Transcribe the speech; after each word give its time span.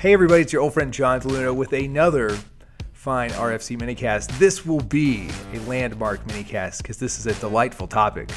Hey, 0.00 0.14
everybody, 0.14 0.40
it's 0.40 0.50
your 0.50 0.62
old 0.62 0.72
friend 0.72 0.94
John 0.94 1.20
DeLuna 1.20 1.54
with 1.54 1.74
another 1.74 2.38
fine 2.94 3.28
RFC 3.32 3.78
minicast. 3.78 4.28
This 4.38 4.64
will 4.64 4.80
be 4.80 5.28
a 5.52 5.58
landmark 5.68 6.24
minicast 6.24 6.78
because 6.78 6.96
this 6.96 7.18
is 7.18 7.26
a 7.26 7.38
delightful 7.38 7.86
topic 7.86 8.30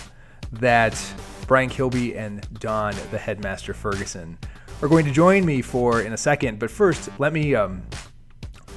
that 0.52 1.02
Brian 1.48 1.70
Kilby 1.70 2.18
and 2.18 2.46
Don, 2.60 2.94
the 3.12 3.18
headmaster 3.18 3.74
Ferguson, 3.74 4.38
are 4.82 4.90
going 4.90 5.06
to 5.06 5.12
join 5.12 5.46
me 5.46 5.62
for 5.62 6.02
in 6.02 6.12
a 6.12 6.18
second. 6.18 6.60
But 6.60 6.70
first, 6.70 7.10
let 7.18 7.32
me 7.32 7.56
um, 7.56 7.82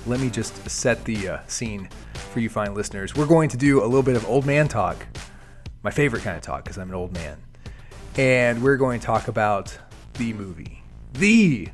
let 0.06 0.20
me 0.20 0.30
just 0.30 0.70
set 0.70 1.04
the 1.04 1.28
uh, 1.28 1.38
scene 1.48 1.88
for 2.30 2.38
you 2.38 2.48
fine 2.48 2.72
listeners. 2.72 3.16
We're 3.16 3.26
going 3.26 3.48
to 3.48 3.56
do 3.56 3.82
a 3.82 3.86
little 3.86 4.04
bit 4.04 4.14
of 4.14 4.24
old 4.26 4.46
man 4.46 4.68
talk, 4.68 5.04
my 5.82 5.90
favorite 5.90 6.22
kind 6.22 6.36
of 6.36 6.42
talk 6.44 6.62
because 6.62 6.78
I'm 6.78 6.90
an 6.90 6.94
old 6.94 7.12
man, 7.12 7.36
and 8.16 8.62
we're 8.62 8.76
going 8.76 9.00
to 9.00 9.06
talk 9.06 9.26
about 9.26 9.76
the 10.18 10.32
movie, 10.34 10.84
the 11.14 11.70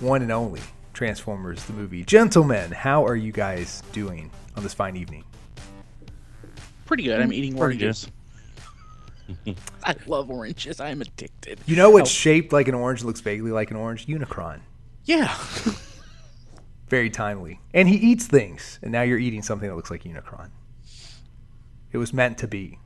one 0.00 0.22
and 0.22 0.30
only 0.32 0.60
Transformers 0.94 1.64
the 1.64 1.72
movie. 1.72 2.04
Gentlemen, 2.04 2.70
how 2.72 3.04
are 3.06 3.16
you 3.16 3.32
guys 3.32 3.82
doing 3.92 4.30
on 4.56 4.62
this 4.62 4.74
fine 4.74 4.96
evening? 4.96 5.24
Pretty 6.86 7.04
good. 7.04 7.20
I'm 7.20 7.32
eating 7.32 7.52
Pretty 7.56 7.84
oranges. 7.84 8.08
I 9.84 9.94
love 10.06 10.30
oranges. 10.30 10.80
I'm 10.80 11.02
addicted. 11.02 11.60
You 11.66 11.76
know 11.76 11.90
what's 11.90 12.10
Oh. 12.10 12.12
shaped 12.12 12.52
like 12.52 12.66
an 12.68 12.74
orange, 12.74 13.04
looks 13.04 13.20
vaguely 13.20 13.50
like 13.52 13.70
an 13.70 13.76
orange? 13.76 14.06
Unicron. 14.06 14.60
Yeah. 15.04 15.36
Very 16.88 17.10
timely. 17.10 17.60
And 17.74 17.88
he 17.88 17.96
eats 17.96 18.26
things, 18.26 18.78
and 18.82 18.90
now 18.90 19.02
you're 19.02 19.18
eating 19.18 19.42
something 19.42 19.68
that 19.68 19.76
looks 19.76 19.90
like 19.90 20.04
Unicron. 20.04 20.48
It 21.92 21.98
was 21.98 22.12
meant 22.14 22.38
to 22.38 22.48
be. 22.48 22.78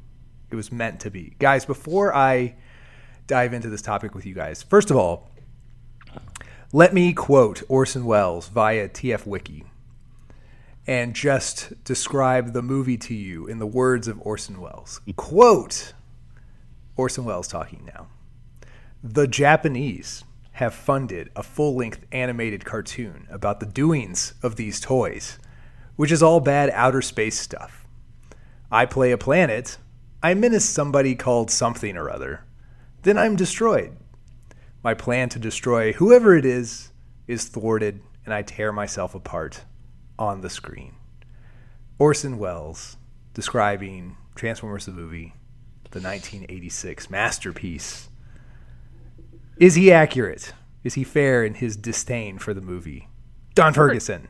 It 0.51 0.57
was 0.57 0.73
meant 0.73 1.01
to 1.01 1.11
be. 1.11 1.35
Guys, 1.39 1.65
before 1.65 2.15
I 2.15 2.57
dive 3.29 3.55
into 3.55 3.71
this 3.71 3.81
topic 3.83 4.15
with 4.15 4.27
you 4.27 4.35
guys, 4.35 4.63
first 4.63 4.91
of 4.91 4.97
all, 4.97 5.31
let 6.75 6.95
me 6.95 7.13
quote 7.13 7.63
Orson 7.69 8.07
Welles 8.07 8.49
via 8.49 8.89
TF 8.89 9.27
Wiki 9.27 9.65
and 10.87 11.15
just 11.15 11.85
describe 11.85 12.55
the 12.55 12.63
movie 12.63 12.97
to 12.97 13.15
you 13.15 13.47
in 13.47 13.59
the 13.59 13.67
words 13.67 14.09
of 14.09 14.19
Orson 14.23 14.59
Welles. 14.59 14.99
Quote 15.17 15.93
Orson 16.97 17.27
Welles 17.27 17.47
talking 17.47 17.85
now. 17.95 18.07
The 19.05 19.27
Japanese 19.29 20.25
have 20.53 20.73
funded 20.73 21.31
a 21.37 21.43
full 21.43 21.77
length 21.77 22.07
animated 22.11 22.65
cartoon 22.65 23.27
about 23.31 23.61
the 23.61 23.67
doings 23.67 24.33
of 24.43 24.57
these 24.57 24.81
toys, 24.81 25.39
which 25.97 26.11
is 26.11 26.23
all 26.23 26.41
bad 26.41 26.71
outer 26.71 27.03
space 27.03 27.39
stuff. 27.39 27.87
I 28.71 28.87
play 28.87 29.13
a 29.13 29.19
planet, 29.19 29.77
I 30.23 30.33
menace 30.33 30.65
somebody 30.65 31.17
called 31.17 31.51
something 31.51 31.99
or 31.99 32.09
other, 32.09 32.45
then 33.03 33.19
I'm 33.19 33.37
destroyed. 33.37 33.95
My 34.83 34.95
plan 34.95 35.29
to 35.31 35.39
destroy 35.39 35.93
whoever 35.93 36.37
it 36.37 36.45
is 36.45 36.91
is 37.29 37.45
thwarted, 37.45 38.01
and 38.25 38.35
I 38.35 38.43
tear 38.43 38.73
myself 38.73 39.15
apart 39.15 39.63
on 40.19 40.41
the 40.41 40.51
screen. 40.51 40.97
Orson 41.99 42.37
Welles 42.37 42.97
describing 43.33 44.17
Transformers 44.35 44.87
the 44.87 44.93
movie, 44.93 45.35
the 45.91 46.01
1986 46.01 47.11
masterpiece. 47.11 48.09
Is 49.57 49.77
he 49.77 49.93
accurate? 49.93 50.53
Is 50.83 50.95
he 50.95 51.05
fair 51.05 51.45
in 51.45 51.55
his 51.55 51.77
disdain 51.77 52.39
for 52.39 52.53
the 52.53 52.61
movie? 52.61 53.09
Don 53.55 53.73
Ferguson. 53.73 54.29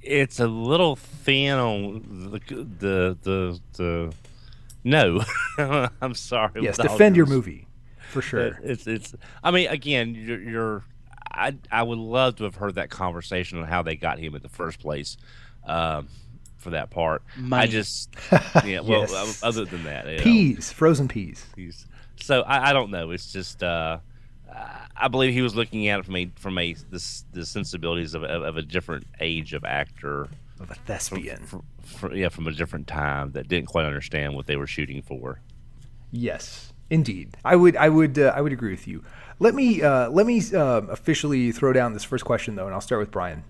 It's 0.00 0.38
a 0.38 0.46
little 0.46 0.94
thin 0.94 1.58
on 1.58 2.30
the 2.30 2.38
the 2.54 3.18
the, 3.22 3.60
the 3.76 4.14
no. 4.84 5.24
I'm 6.00 6.14
sorry. 6.14 6.62
Yes, 6.62 6.76
defend 6.76 7.16
your 7.16 7.26
movie 7.26 7.66
for 8.12 8.22
sure. 8.22 8.58
It's 8.62 8.86
it's. 8.86 9.14
I 9.42 9.50
mean, 9.50 9.68
again, 9.68 10.14
you're. 10.14 10.40
you're 10.40 10.84
I 11.34 11.56
I 11.70 11.82
would 11.82 11.98
love 11.98 12.36
to 12.36 12.44
have 12.44 12.56
heard 12.56 12.74
that 12.74 12.90
conversation 12.90 13.58
on 13.58 13.66
how 13.66 13.82
they 13.82 13.96
got 13.96 14.18
him 14.18 14.34
in 14.34 14.42
the 14.42 14.48
first 14.50 14.78
place. 14.80 15.16
Um, 15.64 16.08
for 16.58 16.70
that 16.70 16.90
part, 16.90 17.22
I 17.50 17.66
just 17.66 18.14
yeah. 18.64 18.80
Well, 18.80 19.00
Yes. 19.08 19.42
other 19.42 19.64
than 19.64 19.84
that, 19.84 20.06
you 20.06 20.16
know. 20.18 20.22
Peas, 20.22 20.72
frozen 20.72 21.08
peas. 21.08 21.44
He's, 21.56 21.86
so 22.20 22.42
I, 22.42 22.70
I 22.70 22.72
don't 22.72 22.90
know. 22.90 23.10
It's 23.10 23.32
just 23.32 23.62
uh, 23.62 23.98
I 24.96 25.08
believe 25.08 25.32
he 25.32 25.42
was 25.42 25.54
looking 25.54 25.88
at 25.88 26.00
it 26.00 26.04
from 26.04 26.16
a 26.16 26.30
from 26.36 26.58
a 26.58 26.74
this 26.90 27.24
the 27.32 27.44
sensibilities 27.46 28.14
of, 28.14 28.22
of, 28.24 28.42
of 28.42 28.56
a 28.56 28.62
different 28.62 29.06
age 29.20 29.54
of 29.54 29.64
actor. 29.64 30.28
Of 30.60 30.70
a 30.70 30.74
thespian. 30.74 31.44
From, 31.46 31.64
from, 31.82 32.14
yeah, 32.14 32.28
from 32.28 32.46
a 32.46 32.52
different 32.52 32.86
time 32.86 33.32
that 33.32 33.48
didn't 33.48 33.66
quite 33.66 33.84
understand 33.84 34.34
what 34.34 34.46
they 34.46 34.56
were 34.56 34.66
shooting 34.66 35.02
for. 35.02 35.40
Yes, 36.12 36.71
indeed. 36.90 37.36
I 37.44 37.56
would, 37.56 37.76
I 37.76 37.88
would, 37.88 38.18
uh, 38.18 38.32
I 38.34 38.40
would 38.40 38.52
agree 38.52 38.70
with 38.70 38.86
you. 38.86 39.04
Let 39.38 39.54
me, 39.54 39.82
uh, 39.82 40.10
let 40.10 40.26
me 40.26 40.42
uh, 40.54 40.82
officially 40.82 41.52
throw 41.52 41.72
down 41.72 41.92
this 41.94 42.04
first 42.04 42.24
question 42.24 42.54
though, 42.54 42.66
and 42.66 42.74
I'll 42.74 42.80
start 42.80 43.00
with 43.00 43.10
Brian. 43.10 43.44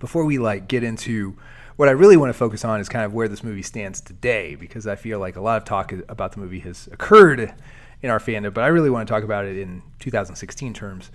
Before 0.00 0.24
we 0.24 0.38
like 0.38 0.68
get 0.68 0.82
into 0.82 1.36
what 1.76 1.88
I 1.88 1.92
really 1.92 2.16
want 2.16 2.30
to 2.30 2.34
focus 2.34 2.64
on 2.64 2.80
is 2.80 2.88
kind 2.88 3.04
of 3.04 3.12
where 3.14 3.28
this 3.28 3.44
movie 3.44 3.62
stands 3.62 4.00
today, 4.00 4.54
because 4.54 4.86
I 4.86 4.96
feel 4.96 5.18
like 5.18 5.36
a 5.36 5.40
lot 5.40 5.58
of 5.58 5.64
talk 5.64 5.92
about 6.08 6.32
the 6.32 6.40
movie 6.40 6.60
has 6.60 6.88
occurred 6.90 7.54
in 8.02 8.10
our 8.10 8.18
fandom, 8.18 8.52
but 8.52 8.64
I 8.64 8.68
really 8.68 8.90
want 8.90 9.06
to 9.06 9.12
talk 9.12 9.24
about 9.24 9.44
it 9.44 9.58
in 9.58 9.82
2016 10.00 10.74
terms. 10.74 11.10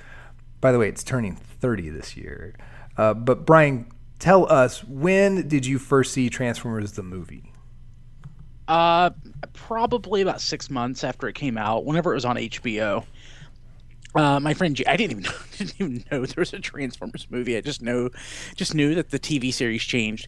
By 0.60 0.72
the 0.72 0.80
way, 0.80 0.88
it's 0.88 1.04
turning 1.04 1.36
30 1.36 1.90
this 1.90 2.16
year. 2.16 2.56
Uh, 2.98 3.14
but 3.14 3.46
Brian, 3.46 3.88
tell 4.20 4.52
us 4.52 4.84
when 4.84 5.48
did 5.48 5.66
you 5.66 5.80
first 5.80 6.14
see 6.14 6.30
Transformers 6.30 6.94
the 6.94 7.04
movie? 7.04 7.52
Uh, 8.68 9.10
probably 9.54 10.22
about 10.22 10.42
six 10.42 10.70
months 10.70 11.04
after 11.04 11.28
it 11.28 11.36
came 11.36 11.58
out, 11.58 11.86
whenever 11.86 12.12
it 12.12 12.16
was 12.16 12.26
on 12.26 12.38
HBO. 12.38 13.04
Uh, 14.14 14.40
my 14.40 14.54
friend, 14.54 14.76
J- 14.76 14.86
I 14.86 14.98
didn't 14.98 15.12
even 15.20 15.24
know, 15.24 15.38
didn't 15.58 15.76
even 15.80 16.04
know 16.12 16.26
there 16.26 16.42
was 16.42 16.54
a 16.54 16.60
Transformers 16.60 17.28
movie. 17.30 17.56
I 17.56 17.62
just 17.62 17.82
know, 17.82 18.10
just 18.56 18.76
knew 18.76 18.96
that 18.96 19.10
the 19.10 19.20
TV 19.20 19.54
series 19.54 19.84
changed. 19.84 20.28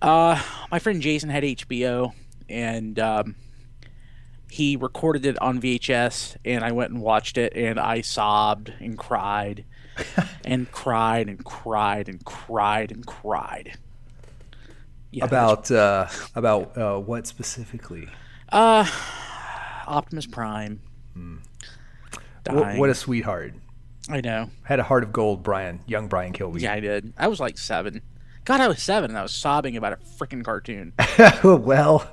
Uh, 0.00 0.40
my 0.70 0.78
friend 0.78 1.00
Jason 1.00 1.30
had 1.30 1.42
HBO, 1.42 2.12
and 2.48 2.98
um, 2.98 3.34
he 4.50 4.76
recorded 4.76 5.26
it 5.26 5.40
on 5.42 5.60
VHS, 5.60 6.36
and 6.44 6.64
I 6.64 6.72
went 6.72 6.92
and 6.92 7.00
watched 7.00 7.36
it, 7.36 7.52
and 7.56 7.80
I 7.80 8.00
sobbed 8.00 8.72
and 8.78 8.96
cried, 8.96 9.64
and 10.44 10.70
cried 10.70 11.28
and 11.28 11.44
cried 11.44 12.08
and 12.08 12.24
cried 12.24 12.92
and 12.92 13.04
cried. 13.06 13.76
Yeah, 15.10 15.24
About 15.24 15.70
uh, 15.70 16.08
about 16.34 16.76
uh, 16.76 16.98
what 16.98 17.26
specifically? 17.26 18.08
Uh, 18.50 18.86
Optimus 19.86 20.26
Prime. 20.26 20.80
What, 22.48 22.76
what 22.78 22.90
a 22.90 22.94
sweetheart. 22.94 23.54
I 24.08 24.20
know. 24.20 24.50
Had 24.62 24.78
a 24.78 24.84
heart 24.84 25.02
of 25.02 25.12
gold, 25.12 25.42
Brian, 25.42 25.80
young 25.86 26.06
Brian 26.06 26.32
Kilby. 26.32 26.60
Yeah, 26.60 26.74
I 26.74 26.80
did. 26.80 27.12
I 27.16 27.28
was 27.28 27.40
like 27.40 27.58
seven. 27.58 28.02
God, 28.44 28.60
I 28.60 28.68
was 28.68 28.80
seven 28.80 29.10
and 29.10 29.18
I 29.18 29.22
was 29.22 29.32
sobbing 29.32 29.76
about 29.76 29.94
a 29.94 29.96
freaking 29.96 30.44
cartoon. 30.44 30.92
well, 31.42 32.08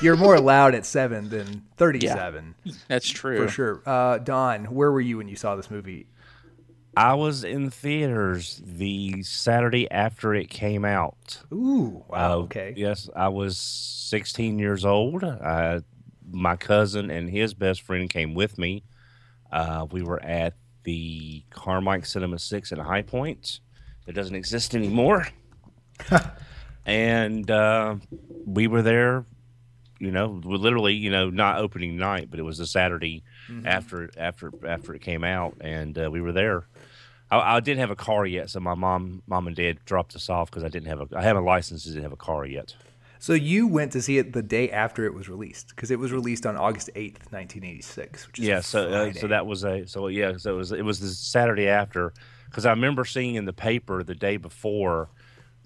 you're 0.00 0.16
more 0.16 0.38
loud 0.38 0.76
at 0.76 0.86
seven 0.86 1.30
than 1.30 1.64
37, 1.78 2.54
That's 2.86 3.08
true. 3.10 3.44
for 3.44 3.48
sure. 3.50 3.82
Uh, 3.84 4.18
Don, 4.18 4.66
where 4.66 4.92
were 4.92 5.00
you 5.00 5.16
when 5.16 5.26
you 5.26 5.34
saw 5.34 5.56
this 5.56 5.72
movie? 5.72 6.06
I 6.96 7.14
was 7.14 7.44
in 7.44 7.70
theaters 7.70 8.62
the 8.64 9.22
Saturday 9.22 9.90
after 9.90 10.34
it 10.34 10.48
came 10.48 10.84
out. 10.84 11.42
Ooh, 11.52 12.04
wow, 12.08 12.32
Uh, 12.32 12.42
okay. 12.44 12.74
Yes, 12.76 13.08
I 13.16 13.28
was 13.28 13.56
16 13.58 14.58
years 14.58 14.84
old. 14.84 15.24
Uh, 15.24 15.80
my 16.30 16.56
cousin 16.56 17.10
and 17.10 17.28
his 17.28 17.54
best 17.54 17.82
friend 17.82 18.08
came 18.08 18.34
with 18.34 18.58
me. 18.58 18.84
Uh, 19.50 19.86
we 19.90 20.02
were 20.02 20.22
at 20.22 20.54
the 20.84 21.44
Carmike 21.50 22.06
Cinema 22.06 22.38
6 22.38 22.72
in 22.72 22.78
High 22.78 23.02
Point. 23.02 23.60
It 24.06 24.12
doesn't 24.12 24.34
exist 24.34 24.74
anymore. 24.74 25.26
and 26.86 27.50
uh, 27.50 27.96
we 28.44 28.66
were 28.66 28.82
there, 28.82 29.24
you 29.98 30.10
know, 30.10 30.40
literally, 30.44 30.94
you 30.94 31.10
know, 31.10 31.30
not 31.30 31.58
opening 31.58 31.96
night, 31.96 32.30
but 32.30 32.38
it 32.38 32.42
was 32.42 32.60
a 32.60 32.66
Saturday 32.66 33.22
after 33.64 34.10
after 34.16 34.50
after 34.66 34.94
it 34.94 35.00
came 35.02 35.22
out, 35.24 35.56
and 35.60 35.98
uh, 35.98 36.10
we 36.10 36.20
were 36.20 36.32
there. 36.32 36.66
I, 37.34 37.56
I 37.56 37.60
didn't 37.60 37.80
have 37.80 37.90
a 37.90 37.96
car 37.96 38.26
yet, 38.26 38.50
so 38.50 38.60
my 38.60 38.74
mom, 38.74 39.22
mom 39.26 39.46
and 39.46 39.56
dad 39.56 39.78
dropped 39.84 40.14
us 40.14 40.28
off 40.28 40.50
because 40.50 40.64
I 40.64 40.68
didn't 40.68 40.88
have 40.88 41.00
a, 41.00 41.08
I 41.16 41.22
had 41.22 41.36
a 41.36 41.40
license, 41.40 41.84
didn't 41.84 42.02
have 42.02 42.12
a 42.12 42.16
car 42.16 42.46
yet. 42.46 42.74
So 43.18 43.32
you 43.32 43.66
went 43.66 43.92
to 43.92 44.02
see 44.02 44.18
it 44.18 44.34
the 44.34 44.42
day 44.42 44.70
after 44.70 45.06
it 45.06 45.14
was 45.14 45.28
released 45.28 45.68
because 45.68 45.90
it 45.90 45.98
was 45.98 46.12
released 46.12 46.44
on 46.44 46.56
August 46.56 46.90
8th, 46.94 47.32
1986, 47.32 48.28
Yeah, 48.36 48.60
so 48.60 48.88
uh, 48.90 49.12
so 49.14 49.28
that 49.28 49.46
was 49.46 49.64
a 49.64 49.86
so 49.86 50.08
yeah, 50.08 50.36
so 50.36 50.54
it 50.54 50.56
was 50.58 50.72
it 50.72 50.84
was 50.84 51.00
the 51.00 51.08
Saturday 51.08 51.66
after 51.66 52.12
because 52.50 52.66
I 52.66 52.70
remember 52.70 53.04
seeing 53.04 53.36
in 53.36 53.46
the 53.46 53.52
paper 53.52 54.02
the 54.02 54.14
day 54.14 54.36
before 54.36 55.08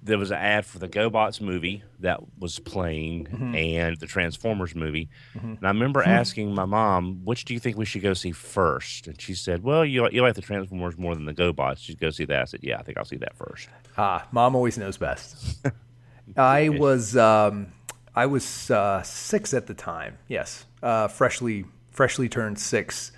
there 0.02 0.16
was 0.18 0.30
an 0.30 0.36
ad 0.38 0.64
for 0.64 0.78
the 0.78 0.88
GoBots 0.88 1.40
movie 1.40 1.82
that 2.00 2.20
was 2.38 2.58
playing 2.60 3.26
Mm-hmm. 3.26 3.54
and 3.54 3.96
the 3.98 4.06
Transformers 4.06 4.74
movie, 4.74 5.08
and 5.34 5.58
I 5.62 5.68
remember 5.68 6.02
asking 6.02 6.54
my 6.54 6.64
mom, 6.64 7.24
"Which 7.24 7.44
do 7.44 7.52
you 7.54 7.60
think 7.60 7.76
we 7.76 7.84
should 7.84 8.02
go 8.02 8.14
see 8.14 8.32
first? 8.32 9.06
And 9.08 9.20
she 9.20 9.34
said, 9.34 9.62
"Well, 9.62 9.84
you 9.84 10.08
you 10.10 10.22
like 10.22 10.34
the 10.34 10.42
Transformers 10.42 10.96
more 10.96 11.14
than 11.14 11.24
the 11.24 11.34
GoBots. 11.34 11.88
You 11.88 11.96
go 11.96 12.10
see 12.10 12.24
that." 12.26 12.40
I 12.40 12.44
said, 12.44 12.60
"Yeah, 12.62 12.78
I 12.78 12.82
think 12.82 12.96
I'll 12.98 13.04
see 13.04 13.16
that 13.18 13.36
first. 13.36 13.68
Ah, 13.96 14.26
mom 14.32 14.54
always 14.54 14.78
knows 14.78 14.96
best. 14.96 15.58
I 16.36 16.68
was 16.68 17.16
um, 17.16 17.68
I 18.14 18.26
was 18.26 18.70
uh, 18.70 19.02
six 19.02 19.52
at 19.54 19.66
the 19.66 19.74
time. 19.74 20.18
Yes, 20.28 20.64
uh, 20.82 21.08
freshly 21.08 21.64
freshly 21.90 22.28
turned 22.28 22.58
six, 22.60 23.10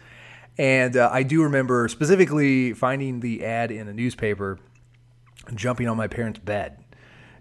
And 0.56 0.96
uh, 0.96 1.10
I 1.12 1.22
do 1.22 1.42
remember 1.42 1.86
specifically 1.88 2.72
finding 2.72 3.20
the 3.20 3.44
ad 3.44 3.70
in 3.70 3.88
a 3.88 3.92
newspaper 3.92 4.58
jumping 5.56 5.88
on 5.88 5.96
my 5.96 6.08
parents' 6.08 6.38
bed 6.38 6.82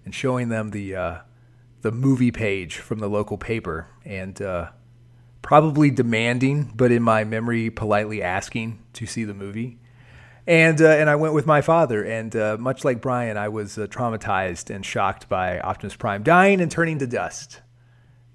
and 0.05 0.13
showing 0.13 0.49
them 0.49 0.71
the 0.71 0.95
uh, 0.95 1.17
the 1.81 1.91
movie 1.91 2.31
page 2.31 2.77
from 2.77 2.99
the 2.99 3.09
local 3.09 3.37
paper 3.37 3.87
and 4.05 4.41
uh, 4.41 4.69
probably 5.41 5.89
demanding, 5.89 6.71
but 6.75 6.91
in 6.91 7.01
my 7.01 7.23
memory, 7.23 7.69
politely 7.69 8.21
asking 8.21 8.79
to 8.93 9.05
see 9.05 9.23
the 9.23 9.33
movie. 9.33 9.79
And 10.47 10.81
uh, 10.81 10.87
and 10.87 11.09
I 11.09 11.15
went 11.15 11.35
with 11.35 11.45
my 11.45 11.61
father, 11.61 12.03
and 12.03 12.35
uh, 12.35 12.57
much 12.59 12.83
like 12.83 13.01
Brian, 13.01 13.37
I 13.37 13.49
was 13.49 13.77
uh, 13.77 13.85
traumatized 13.85 14.73
and 14.73 14.83
shocked 14.83 15.29
by 15.29 15.59
Optimus 15.59 15.95
Prime 15.95 16.23
dying 16.23 16.59
and 16.59 16.71
turning 16.71 16.97
to 16.99 17.07
dust. 17.07 17.61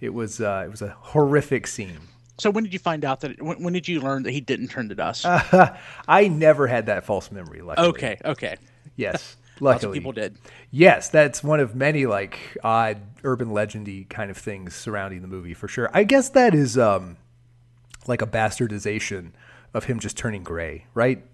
It 0.00 0.14
was 0.14 0.40
uh, 0.40 0.62
it 0.64 0.70
was 0.70 0.80
a 0.80 0.96
horrific 1.00 1.66
scene. 1.66 1.98
So 2.38 2.50
when 2.50 2.62
did 2.64 2.72
you 2.72 2.78
find 2.78 3.04
out 3.04 3.20
that? 3.20 3.32
It, 3.32 3.42
when, 3.42 3.62
when 3.62 3.72
did 3.72 3.88
you 3.88 4.00
learn 4.00 4.22
that 4.24 4.30
he 4.30 4.40
didn't 4.40 4.68
turn 4.68 4.88
to 4.90 4.94
dust? 4.94 5.24
I 6.08 6.28
never 6.28 6.68
had 6.68 6.86
that 6.86 7.04
false 7.04 7.32
memory. 7.32 7.62
Luckily, 7.62 7.88
okay, 7.88 8.18
okay. 8.24 8.56
yes, 8.94 9.36
luckily 9.60 9.98
people 9.98 10.12
did. 10.12 10.36
Yes, 10.70 11.08
that's 11.08 11.42
one 11.42 11.60
of 11.60 11.74
many 11.74 12.06
like 12.06 12.56
odd 12.62 12.98
urban 13.22 13.48
legendy 13.48 14.08
kind 14.08 14.30
of 14.30 14.36
things 14.36 14.74
surrounding 14.74 15.22
the 15.22 15.28
movie 15.28 15.54
for 15.54 15.68
sure. 15.68 15.90
I 15.92 16.04
guess 16.04 16.30
that 16.30 16.54
is 16.54 16.76
um 16.78 17.16
like 18.06 18.22
a 18.22 18.26
bastardization 18.26 19.32
of 19.72 19.84
him 19.84 19.98
just 19.98 20.16
turning 20.16 20.42
gray, 20.42 20.86
right? 20.94 21.24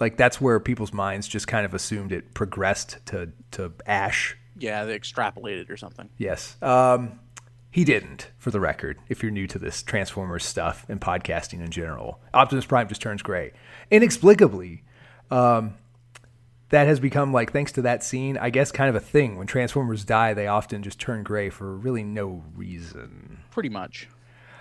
Like 0.00 0.16
that's 0.16 0.40
where 0.40 0.58
people's 0.60 0.92
minds 0.92 1.28
just 1.28 1.46
kind 1.46 1.64
of 1.64 1.74
assumed 1.74 2.12
it 2.12 2.34
progressed 2.34 2.98
to 3.06 3.30
to 3.52 3.72
ash. 3.86 4.36
Yeah, 4.58 4.84
they 4.84 4.98
extrapolated 4.98 5.70
or 5.70 5.76
something. 5.76 6.08
Yes. 6.18 6.56
Um 6.62 7.18
he 7.72 7.84
didn't, 7.84 8.30
for 8.36 8.50
the 8.50 8.60
record, 8.60 8.98
if 9.08 9.22
you're 9.22 9.32
new 9.32 9.46
to 9.46 9.58
this 9.58 9.82
Transformers 9.82 10.44
stuff 10.44 10.84
and 10.90 11.00
podcasting 11.00 11.64
in 11.64 11.70
general. 11.70 12.20
Optimus 12.34 12.66
Prime 12.66 12.86
just 12.86 13.00
turns 13.00 13.22
gray. 13.22 13.52
Inexplicably, 13.90 14.84
um, 15.30 15.72
that 16.72 16.86
has 16.86 17.00
become 17.00 17.32
like 17.32 17.52
thanks 17.52 17.72
to 17.72 17.82
that 17.82 18.02
scene 18.02 18.36
i 18.38 18.50
guess 18.50 18.72
kind 18.72 18.90
of 18.90 18.96
a 18.96 19.00
thing. 19.00 19.36
When 19.36 19.46
transformers 19.46 20.04
die 20.04 20.34
they 20.34 20.46
often 20.46 20.82
just 20.82 20.98
turn 20.98 21.22
gray 21.22 21.48
for 21.48 21.76
really 21.76 22.02
no 22.02 22.42
reason. 22.56 23.38
Pretty 23.50 23.68
much. 23.68 24.08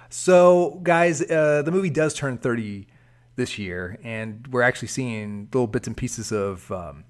so 0.09 0.79
guys 0.83 1.21
uh, 1.29 1.61
the 1.63 1.71
movie 1.71 1.89
does 1.89 2.13
turn 2.13 2.37
30 2.37 2.87
this 3.35 3.57
year 3.57 3.97
and 4.03 4.47
we're 4.47 4.61
actually 4.61 4.89
seeing 4.89 5.47
little 5.53 5.67
bits 5.67 5.87
and 5.87 5.97
pieces 5.97 6.31
of 6.31 6.71
um, 6.71 7.05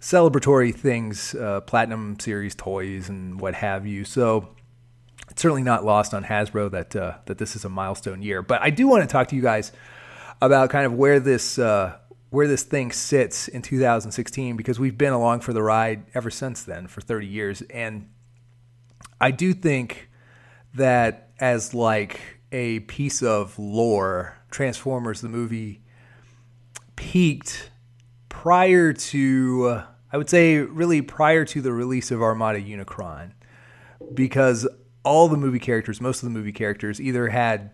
celebratory 0.00 0.74
things 0.74 1.34
uh, 1.34 1.60
platinum 1.62 2.18
series 2.20 2.54
toys 2.54 3.08
and 3.08 3.40
what 3.40 3.54
have 3.54 3.86
you. 3.86 4.04
So 4.04 4.54
it's 5.30 5.42
certainly 5.42 5.62
not 5.62 5.84
lost 5.84 6.14
on 6.14 6.24
hasbro 6.24 6.70
that 6.70 6.94
uh, 6.94 7.14
that 7.26 7.38
this 7.38 7.56
is 7.56 7.64
a 7.64 7.68
milestone 7.68 8.22
year. 8.22 8.42
But 8.42 8.62
i 8.62 8.70
do 8.70 8.86
want 8.86 9.02
to 9.02 9.08
talk 9.08 9.28
to 9.28 9.36
you 9.36 9.42
guys 9.42 9.72
about 10.40 10.70
kind 10.70 10.86
of 10.86 10.92
where 10.92 11.18
this 11.18 11.58
uh, 11.58 11.96
where 12.30 12.48
this 12.48 12.62
thing 12.62 12.90
sits 12.90 13.48
in 13.48 13.62
2016 13.62 14.56
because 14.56 14.80
we've 14.80 14.98
been 14.98 15.12
along 15.12 15.40
for 15.40 15.52
the 15.52 15.62
ride 15.62 16.04
ever 16.14 16.30
since 16.30 16.62
then 16.62 16.86
for 16.86 17.00
30 17.00 17.26
years. 17.26 17.62
And 17.70 18.08
I 19.20 19.30
do 19.30 19.52
think 19.52 20.10
that 20.74 21.30
as 21.38 21.74
like 21.74 22.20
a 22.52 22.80
piece 22.80 23.22
of 23.22 23.58
lore 23.58 24.36
Transformers 24.50 25.20
the 25.20 25.28
movie 25.28 25.82
peaked 26.94 27.70
prior 28.28 28.92
to 28.92 29.82
I 30.12 30.16
would 30.16 30.30
say 30.30 30.58
really 30.58 31.02
prior 31.02 31.44
to 31.46 31.60
the 31.60 31.72
release 31.72 32.10
of 32.10 32.22
Armada 32.22 32.60
Unicron 32.60 33.32
because 34.14 34.66
all 35.04 35.28
the 35.28 35.36
movie 35.36 35.58
characters 35.58 36.00
most 36.00 36.22
of 36.22 36.28
the 36.28 36.38
movie 36.38 36.52
characters 36.52 37.00
either 37.00 37.28
had 37.28 37.70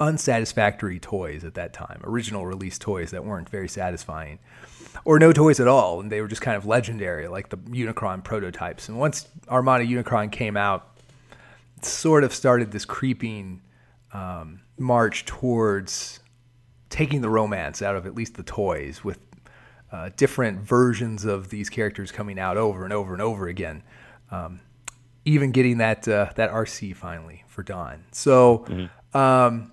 unsatisfactory 0.00 0.98
toys 0.98 1.44
at 1.44 1.54
that 1.54 1.72
time, 1.72 2.00
original 2.04 2.46
release 2.46 2.78
toys 2.78 3.10
that 3.10 3.24
weren't 3.24 3.48
very 3.48 3.68
satisfying, 3.68 4.38
or 5.04 5.18
no 5.18 5.32
toys 5.32 5.60
at 5.60 5.68
all, 5.68 6.00
and 6.00 6.10
they 6.10 6.20
were 6.20 6.28
just 6.28 6.42
kind 6.42 6.56
of 6.56 6.66
legendary, 6.66 7.28
like 7.28 7.48
the 7.48 7.56
Unicron 7.56 8.22
prototypes. 8.22 8.88
And 8.88 8.98
once 8.98 9.28
Armada 9.48 9.84
Unicron 9.84 10.30
came 10.30 10.56
out, 10.56 10.98
it 11.76 11.84
sort 11.84 12.24
of 12.24 12.34
started 12.34 12.72
this 12.72 12.84
creeping 12.84 13.62
um, 14.12 14.60
march 14.78 15.24
towards 15.24 16.20
taking 16.90 17.22
the 17.22 17.30
romance 17.30 17.80
out 17.80 17.96
of 17.96 18.06
at 18.06 18.14
least 18.14 18.34
the 18.34 18.42
toys 18.42 19.02
with 19.02 19.18
uh, 19.90 20.10
different 20.16 20.60
versions 20.60 21.24
of 21.24 21.50
these 21.50 21.68
characters 21.70 22.10
coming 22.12 22.38
out 22.38 22.56
over 22.56 22.84
and 22.84 22.92
over 22.92 23.12
and 23.12 23.22
over 23.22 23.48
again. 23.48 23.82
Um, 24.30 24.60
even 25.24 25.52
getting 25.52 25.78
that 25.78 26.08
uh, 26.08 26.30
that 26.34 26.50
RC 26.50 26.96
finally 26.96 27.44
for 27.46 27.62
Don. 27.62 28.04
So, 28.12 28.64
um, 29.14 29.72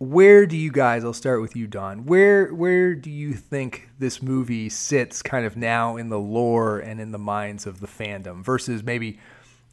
where 0.00 0.46
do 0.46 0.56
you 0.56 0.72
guys? 0.72 1.04
I'll 1.04 1.12
start 1.12 1.42
with 1.42 1.54
you, 1.54 1.66
Don. 1.66 2.06
Where 2.06 2.54
where 2.54 2.94
do 2.94 3.10
you 3.10 3.34
think 3.34 3.90
this 3.98 4.22
movie 4.22 4.70
sits, 4.70 5.22
kind 5.22 5.44
of 5.44 5.58
now 5.58 5.98
in 5.98 6.08
the 6.08 6.18
lore 6.18 6.78
and 6.78 6.98
in 7.00 7.12
the 7.12 7.18
minds 7.18 7.66
of 7.66 7.80
the 7.80 7.86
fandom, 7.86 8.42
versus 8.42 8.82
maybe 8.82 9.20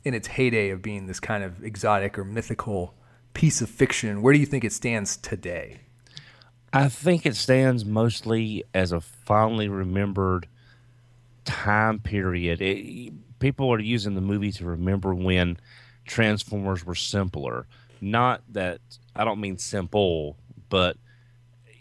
in 0.03 0.13
its 0.13 0.27
heyday 0.27 0.69
of 0.69 0.81
being 0.81 1.07
this 1.07 1.21
kind 1.21 1.45
of 1.45 1.63
exotic 1.63 2.19
or 2.19 2.25
mythical 2.25 2.94
piece 3.33 3.62
of 3.62 3.69
fiction? 3.69 4.21
Where 4.21 4.33
do 4.33 4.39
you 4.39 4.45
think 4.45 4.65
it 4.65 4.74
stands 4.74 5.15
today? 5.15 5.79
I 6.73 6.89
think 6.89 7.25
it 7.25 7.38
stands 7.38 7.85
mostly 7.85 8.65
as 8.73 8.91
a 8.91 9.00
fondly 9.00 9.69
remembered 9.69 10.50
time 11.45 12.00
period. 12.00 12.62
It, 12.62 13.13
people 13.39 13.71
are 13.71 13.80
using 13.80 14.15
the 14.15 14.21
movie 14.21 14.51
to 14.51 14.65
remember 14.65 15.15
when 15.15 15.57
Transformers 16.06 16.85
were 16.85 16.95
simpler. 16.95 17.65
Not 18.01 18.41
that 18.49 18.79
I 19.15 19.23
don't 19.23 19.41
mean 19.41 19.57
simple, 19.57 20.38
but 20.69 20.97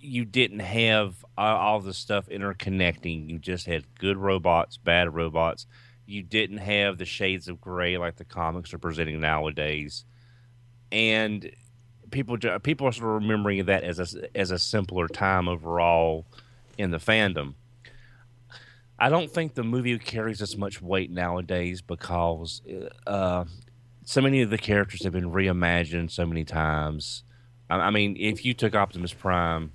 you 0.00 0.24
didn't 0.24 0.60
have 0.60 1.24
all, 1.36 1.80
the 1.80 1.92
stuff 1.92 2.28
interconnecting. 2.28 3.28
You 3.28 3.38
just 3.38 3.66
had 3.66 3.84
good 3.98 4.16
robots, 4.16 4.76
bad 4.76 5.14
robots. 5.14 5.66
You 6.06 6.22
didn't 6.22 6.58
have 6.58 6.98
the 6.98 7.04
shades 7.04 7.48
of 7.48 7.60
gray 7.60 7.98
like 7.98 8.16
the 8.16 8.24
comics 8.24 8.72
are 8.72 8.78
presenting 8.78 9.20
nowadays, 9.20 10.04
and 10.92 11.50
people 12.10 12.38
people 12.60 12.86
are 12.86 12.92
sort 12.92 13.16
of 13.16 13.22
remembering 13.22 13.64
that 13.66 13.82
as 13.82 13.98
a 14.14 14.36
as 14.36 14.50
a 14.50 14.58
simpler 14.58 15.08
time 15.08 15.48
overall 15.48 16.26
in 16.78 16.90
the 16.90 16.98
fandom. 16.98 17.54
I 18.98 19.10
don't 19.10 19.30
think 19.30 19.54
the 19.54 19.64
movie 19.64 19.98
carries 19.98 20.40
as 20.40 20.56
much 20.56 20.80
weight 20.80 21.10
nowadays 21.10 21.82
because 21.82 22.62
uh, 23.06 23.44
so 24.06 24.20
many 24.20 24.40
of 24.40 24.50
the 24.50 24.56
characters 24.56 25.02
have 25.02 25.12
been 25.12 25.32
reimagined 25.32 26.12
so 26.12 26.24
many 26.24 26.44
times. 26.44 27.24
I, 27.68 27.76
I 27.76 27.90
mean, 27.90 28.16
if 28.18 28.44
you 28.44 28.54
took 28.54 28.76
Optimus 28.76 29.12
Prime 29.12 29.72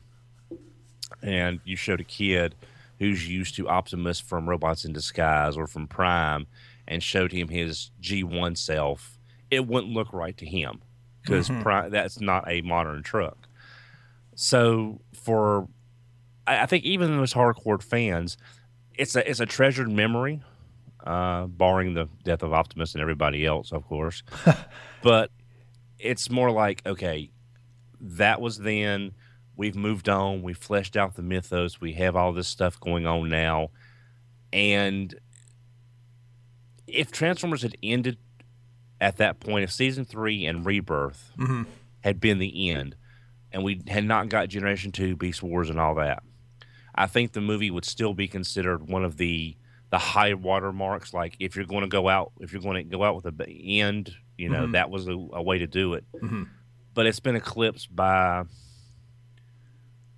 and 1.21 1.59
you 1.65 1.75
showed 1.75 1.99
a 1.99 2.05
kid 2.05 2.55
who's 2.97 3.27
used 3.27 3.55
to 3.55 3.67
Optimus 3.67 4.21
from 4.21 4.47
Robots 4.49 4.85
in 4.85 4.93
Disguise 4.93 5.57
or 5.57 5.67
from 5.67 5.85
Prime 5.85 6.47
and 6.87 7.03
showed 7.03 7.33
him 7.33 7.49
his 7.49 7.91
G1 8.01 8.57
self, 8.57 9.19
it 9.51 9.67
wouldn't 9.67 9.91
look 9.91 10.13
right 10.13 10.37
to 10.37 10.45
him 10.45 10.81
because 11.21 11.49
mm-hmm. 11.49 11.91
that's 11.91 12.21
not 12.21 12.45
a 12.47 12.61
modern 12.61 13.03
truck. 13.03 13.49
So 14.35 15.01
for 15.13 15.67
I, 16.47 16.63
I 16.63 16.65
think 16.67 16.85
even 16.85 17.17
those 17.17 17.33
hardcore 17.33 17.83
fans, 17.83 18.37
it's 18.95 19.13
a 19.17 19.29
it's 19.29 19.41
a 19.41 19.45
treasured 19.45 19.91
memory, 19.91 20.41
uh, 21.05 21.45
barring 21.47 21.93
the 21.93 22.07
death 22.23 22.43
of 22.43 22.53
Optimus 22.53 22.93
and 22.93 23.01
everybody 23.01 23.45
else, 23.45 23.71
of 23.71 23.85
course. 23.87 24.23
but 25.03 25.31
it's 25.99 26.29
more 26.29 26.51
like 26.51 26.81
okay, 26.85 27.31
that 27.99 28.41
was 28.41 28.57
then. 28.59 29.11
We've 29.57 29.75
moved 29.75 30.09
on. 30.09 30.41
We 30.41 30.53
fleshed 30.53 30.97
out 30.97 31.15
the 31.15 31.21
mythos. 31.21 31.79
We 31.79 31.93
have 31.93 32.15
all 32.15 32.33
this 32.33 32.47
stuff 32.47 32.79
going 32.79 33.05
on 33.05 33.29
now, 33.29 33.69
and 34.51 35.13
if 36.87 37.11
Transformers 37.11 37.61
had 37.61 37.77
ended 37.81 38.17
at 38.99 39.17
that 39.17 39.39
point, 39.39 39.63
if 39.63 39.71
season 39.71 40.05
three 40.05 40.45
and 40.45 40.65
Rebirth 40.65 41.31
had 42.03 42.19
been 42.19 42.39
the 42.39 42.69
end, 42.69 42.95
and 43.51 43.63
we 43.63 43.81
had 43.87 44.05
not 44.05 44.29
got 44.29 44.49
Generation 44.49 44.91
Two, 44.91 45.15
Beast 45.15 45.41
Wars, 45.43 45.69
and 45.69 45.79
all 45.79 45.95
that, 45.95 46.23
I 46.93 47.07
think 47.07 47.31
the 47.31 47.41
movie 47.41 47.71
would 47.71 47.85
still 47.85 48.13
be 48.13 48.27
considered 48.27 48.87
one 48.87 49.03
of 49.03 49.17
the 49.17 49.55
the 49.91 49.99
high 49.99 50.33
water 50.33 50.73
marks. 50.73 51.13
Like 51.13 51.35
if 51.39 51.55
you're 51.55 51.65
going 51.65 51.81
to 51.81 51.87
go 51.87 52.09
out, 52.09 52.31
if 52.39 52.51
you're 52.51 52.61
going 52.61 52.77
to 52.77 52.83
go 52.83 53.03
out 53.03 53.15
with 53.15 53.25
a 53.25 53.51
end, 53.51 54.15
you 54.37 54.49
know 54.49 54.71
that 54.71 54.89
was 54.89 55.07
a, 55.07 55.11
a 55.11 55.41
way 55.41 55.59
to 55.59 55.67
do 55.67 55.93
it. 55.93 56.05
But 56.93 57.05
it's 57.05 57.19
been 57.19 57.35
eclipsed 57.35 57.95
by 57.95 58.43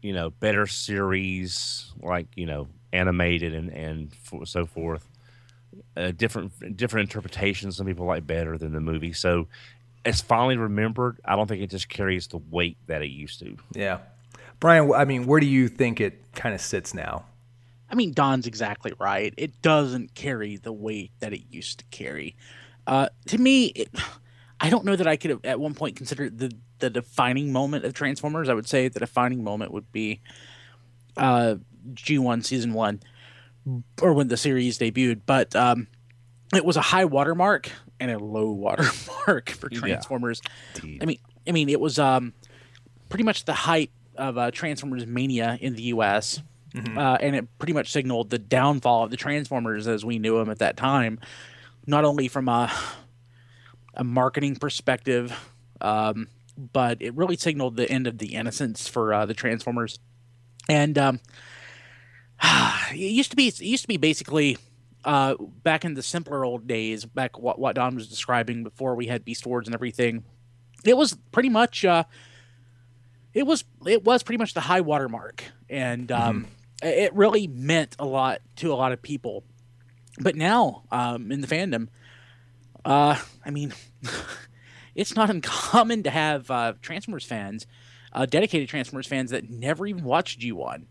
you 0.01 0.13
know 0.13 0.30
better 0.30 0.68
series 0.68 1.92
like 2.01 2.27
you 2.36 2.46
know 2.46 2.68
animated 2.94 3.53
and 3.53 3.70
and 3.72 4.15
for, 4.15 4.46
so 4.46 4.65
forth. 4.65 5.10
Uh, 5.98 6.12
different 6.12 6.77
different 6.77 7.10
interpretations. 7.10 7.77
Some 7.77 7.88
people 7.88 8.06
like 8.06 8.25
better 8.25 8.58
than 8.58 8.74
the 8.74 8.80
movie. 8.80 9.13
So 9.13 9.48
it's 10.06 10.22
finally 10.22 10.58
remembered. 10.58 11.20
I 11.25 11.36
don't 11.36 11.48
think 11.48 11.63
it 11.63 11.72
just 11.72 11.89
carries 11.89 12.27
the 12.27 12.38
weight 12.38 12.77
that 12.88 13.01
it 13.01 13.10
used 13.10 13.39
to. 13.39 13.58
Yeah, 13.74 14.00
Brian. 14.60 14.94
I 14.94 15.06
mean, 15.06 15.25
where 15.25 15.39
do 15.39 15.48
you 15.48 15.68
think 15.68 16.00
it 16.00 16.22
kind 16.36 16.53
of 16.53 16.62
sits 16.62 16.94
now? 16.94 17.25
I 17.94 17.96
mean, 17.96 18.12
Don's 18.12 18.48
exactly 18.48 18.92
right. 19.00 19.36
It 19.38 19.62
doesn't 19.62 20.16
carry 20.16 20.58
the 20.58 20.74
weight 20.74 21.12
that 21.20 21.32
it 21.32 21.44
used 21.52 21.78
to 21.78 21.86
carry. 21.92 22.36
Uh, 22.88 23.10
to 23.28 23.38
me, 23.38 23.68
it, 23.68 23.90
I 24.60 24.72
don't 24.72 24.84
know 24.84 24.96
that 24.96 25.06
I 25.06 25.16
could 25.16 25.30
have 25.30 25.46
at 25.46 25.60
one 25.60 25.76
point 25.76 25.96
considered 25.96 26.40
the 26.40 26.52
the 26.80 26.90
defining 26.90 27.54
moment 27.54 27.86
of 27.86 27.94
Transformers. 27.94 28.50
I 28.50 28.56
would 28.56 28.68
say 28.68 28.88
the 28.88 29.00
defining 29.00 29.44
moment 29.44 29.74
would 29.74 29.92
be 29.92 30.22
uh, 31.18 31.58
G1 31.94 32.44
season 32.44 32.74
one, 32.74 33.00
or 34.02 34.14
when 34.14 34.28
the 34.28 34.38
series 34.38 34.80
debuted. 34.80 35.22
But 35.28 35.56
um, 35.56 35.86
it 36.52 36.66
was 36.66 36.78
a 36.78 36.82
high 36.82 37.06
watermark 37.06 37.70
and 38.00 38.10
a 38.10 38.18
low 38.18 38.52
watermark 38.54 39.52
for 39.52 39.70
Transformers. 39.70 40.42
Indeed. 40.78 41.04
I 41.04 41.06
mean, 41.06 41.20
I 41.48 41.52
mean, 41.52 41.70
it 41.70 41.80
was 41.80 42.00
um, 42.00 42.34
pretty 43.10 43.24
much 43.24 43.46
the 43.46 43.54
height 43.54 43.92
of 44.16 44.40
uh, 44.40 44.50
Transformers 44.50 45.06
mania 45.06 45.60
in 45.62 45.76
the 45.76 45.84
U.S. 45.84 46.42
Uh, 46.98 47.18
and 47.22 47.36
it 47.36 47.48
pretty 47.60 47.74
much 47.74 47.92
signaled 47.92 48.30
the 48.30 48.39
downfall 48.39 49.03
of 49.03 49.12
the 49.12 49.18
Transformers 49.18 49.88
as 49.88 50.03
we 50.03 50.18
knew 50.20 50.38
them 50.39 50.50
at 50.50 50.60
that 50.60 50.75
time, 50.75 51.20
not 51.86 52.03
only 52.03 52.27
from 52.27 52.50
a, 52.50 52.72
a 53.94 54.03
marketing 54.03 54.56
perspective, 54.56 55.38
um, 55.82 56.27
but 56.72 56.98
it 57.01 57.13
really 57.15 57.38
signaled 57.38 57.75
the 57.75 57.89
end 57.89 58.08
of 58.08 58.18
the 58.18 58.34
innocence 58.34 58.88
for 58.88 59.13
uh, 59.13 59.25
the 59.25 59.34
Transformers. 59.34 60.00
And 60.68 60.98
um, 60.98 61.20
it 62.92 62.96
used 62.96 63.32
to 63.32 63.36
be 63.36 63.48
it 63.48 63.62
used 63.62 63.84
to 63.84 63.88
be 63.88 63.98
basically 63.98 64.58
uh, 65.06 65.36
back 65.39 65.86
in 65.86 65.94
the 65.94 66.03
simpler 66.03 66.46
old 66.46 66.68
days, 66.68 67.06
back 67.06 67.38
what 67.38 67.60
what 67.60 67.75
Don 67.75 67.96
was 67.96 68.08
describing 68.08 68.63
before 68.63 68.96
we 68.96 69.08
had 69.08 69.25
Beast 69.25 69.46
Wars 69.46 69.68
and 69.68 69.75
everything. 69.75 70.24
It 70.86 70.98
was 70.98 71.18
pretty 71.32 71.50
much 71.50 71.86
uh, 71.86 72.06
it 73.34 73.44
was 73.44 73.63
it 73.86 74.03
was 74.03 74.24
pretty 74.24 74.38
much 74.38 74.53
the 74.53 74.62
high 74.62 74.82
water 74.82 75.10
mark, 75.10 75.44
and 75.70 76.12
um, 76.12 76.48
it 76.84 77.13
really 77.13 77.48
meant 77.48 77.96
a 78.00 78.06
lot 78.06 78.42
to 78.58 78.72
a 78.74 78.75
lot 78.75 78.92
of 78.92 79.02
people. 79.02 79.44
But 80.20 80.36
now, 80.36 80.84
um, 80.92 81.32
in 81.32 81.42
the 81.42 81.48
fandom, 81.48 81.88
uh, 82.86 83.18
I 83.46 83.50
mean, 83.50 83.74
it's 84.96 85.16
not 85.16 85.30
uncommon 85.32 86.04
to 86.04 86.10
have 86.10 86.50
uh, 86.52 86.74
Transformers 86.82 87.25
fans, 87.25 87.66
uh, 88.12 88.25
dedicated 88.25 88.70
Transformers 88.70 89.08
fans 89.08 89.32
that 89.32 89.50
never 89.50 89.88
even 89.88 90.04
watched 90.04 90.40
G1. 90.40 90.86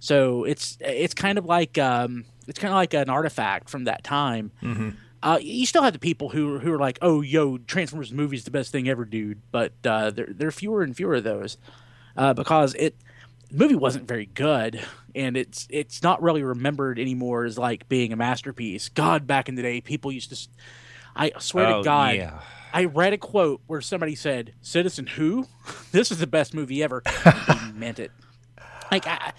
So 0.00 0.44
it's 0.44 0.76
it's 0.80 1.14
kind 1.14 1.38
of 1.38 1.46
like 1.46 1.78
um, 1.78 2.26
it's 2.46 2.58
kind 2.58 2.72
of 2.72 2.76
like 2.76 2.92
an 2.92 3.08
artifact 3.08 3.70
from 3.70 3.84
that 3.84 4.04
time. 4.04 4.50
Uh, 5.22 5.38
you 5.40 5.64
still 5.64 5.82
have 5.82 5.94
the 5.94 5.98
people 5.98 6.28
who 6.28 6.58
who 6.58 6.70
are 6.72 6.78
like, 6.78 6.98
"Oh, 7.00 7.22
yo, 7.22 7.56
Transformers 7.56 8.12
movie 8.12 8.36
is 8.36 8.44
the 8.44 8.50
best 8.50 8.70
thing 8.70 8.86
ever, 8.88 9.06
dude." 9.06 9.40
But 9.50 9.72
uh, 9.86 10.10
there 10.10 10.28
there 10.28 10.48
are 10.48 10.52
fewer 10.52 10.82
and 10.82 10.94
fewer 10.94 11.14
of 11.14 11.24
those 11.24 11.56
uh, 12.18 12.34
because 12.34 12.74
it 12.74 12.96
the 13.50 13.56
movie 13.56 13.74
wasn't 13.74 14.08
very 14.08 14.26
good, 14.26 14.82
and 15.14 15.36
it's 15.36 15.66
it's 15.70 16.02
not 16.02 16.22
really 16.22 16.42
remembered 16.42 16.98
anymore 16.98 17.44
as 17.44 17.58
like 17.58 17.88
being 17.88 18.12
a 18.12 18.16
masterpiece. 18.16 18.88
God, 18.88 19.26
back 19.26 19.48
in 19.48 19.54
the 19.54 19.62
day, 19.62 19.80
people 19.80 20.12
used 20.12 20.30
to. 20.30 20.48
i 21.16 21.32
swear 21.38 21.66
Oh, 21.66 21.78
to 21.78 21.84
God, 21.84 22.16
yeah. 22.16 22.40
I 22.72 22.86
read 22.86 23.12
a 23.12 23.18
quote 23.18 23.60
where 23.66 23.80
somebody 23.80 24.14
said, 24.14 24.54
"Citizen 24.62 25.06
Who, 25.06 25.46
this 25.92 26.10
is 26.10 26.18
the 26.18 26.26
best 26.26 26.54
movie 26.54 26.82
ever." 26.82 27.02
they 27.24 27.72
meant 27.74 27.98
it. 27.98 28.10
Like 28.90 29.06
I, 29.06 29.32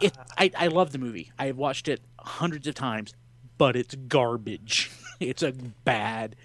it, 0.00 0.16
I, 0.36 0.50
I 0.56 0.66
love 0.66 0.92
the 0.92 0.98
movie. 0.98 1.32
I 1.38 1.46
have 1.46 1.56
watched 1.56 1.88
it 1.88 2.00
hundreds 2.18 2.66
of 2.66 2.74
times, 2.74 3.14
but 3.56 3.76
it's 3.76 3.94
garbage. 3.94 4.90
it's 5.20 5.42
a 5.42 5.52
bad 5.84 6.36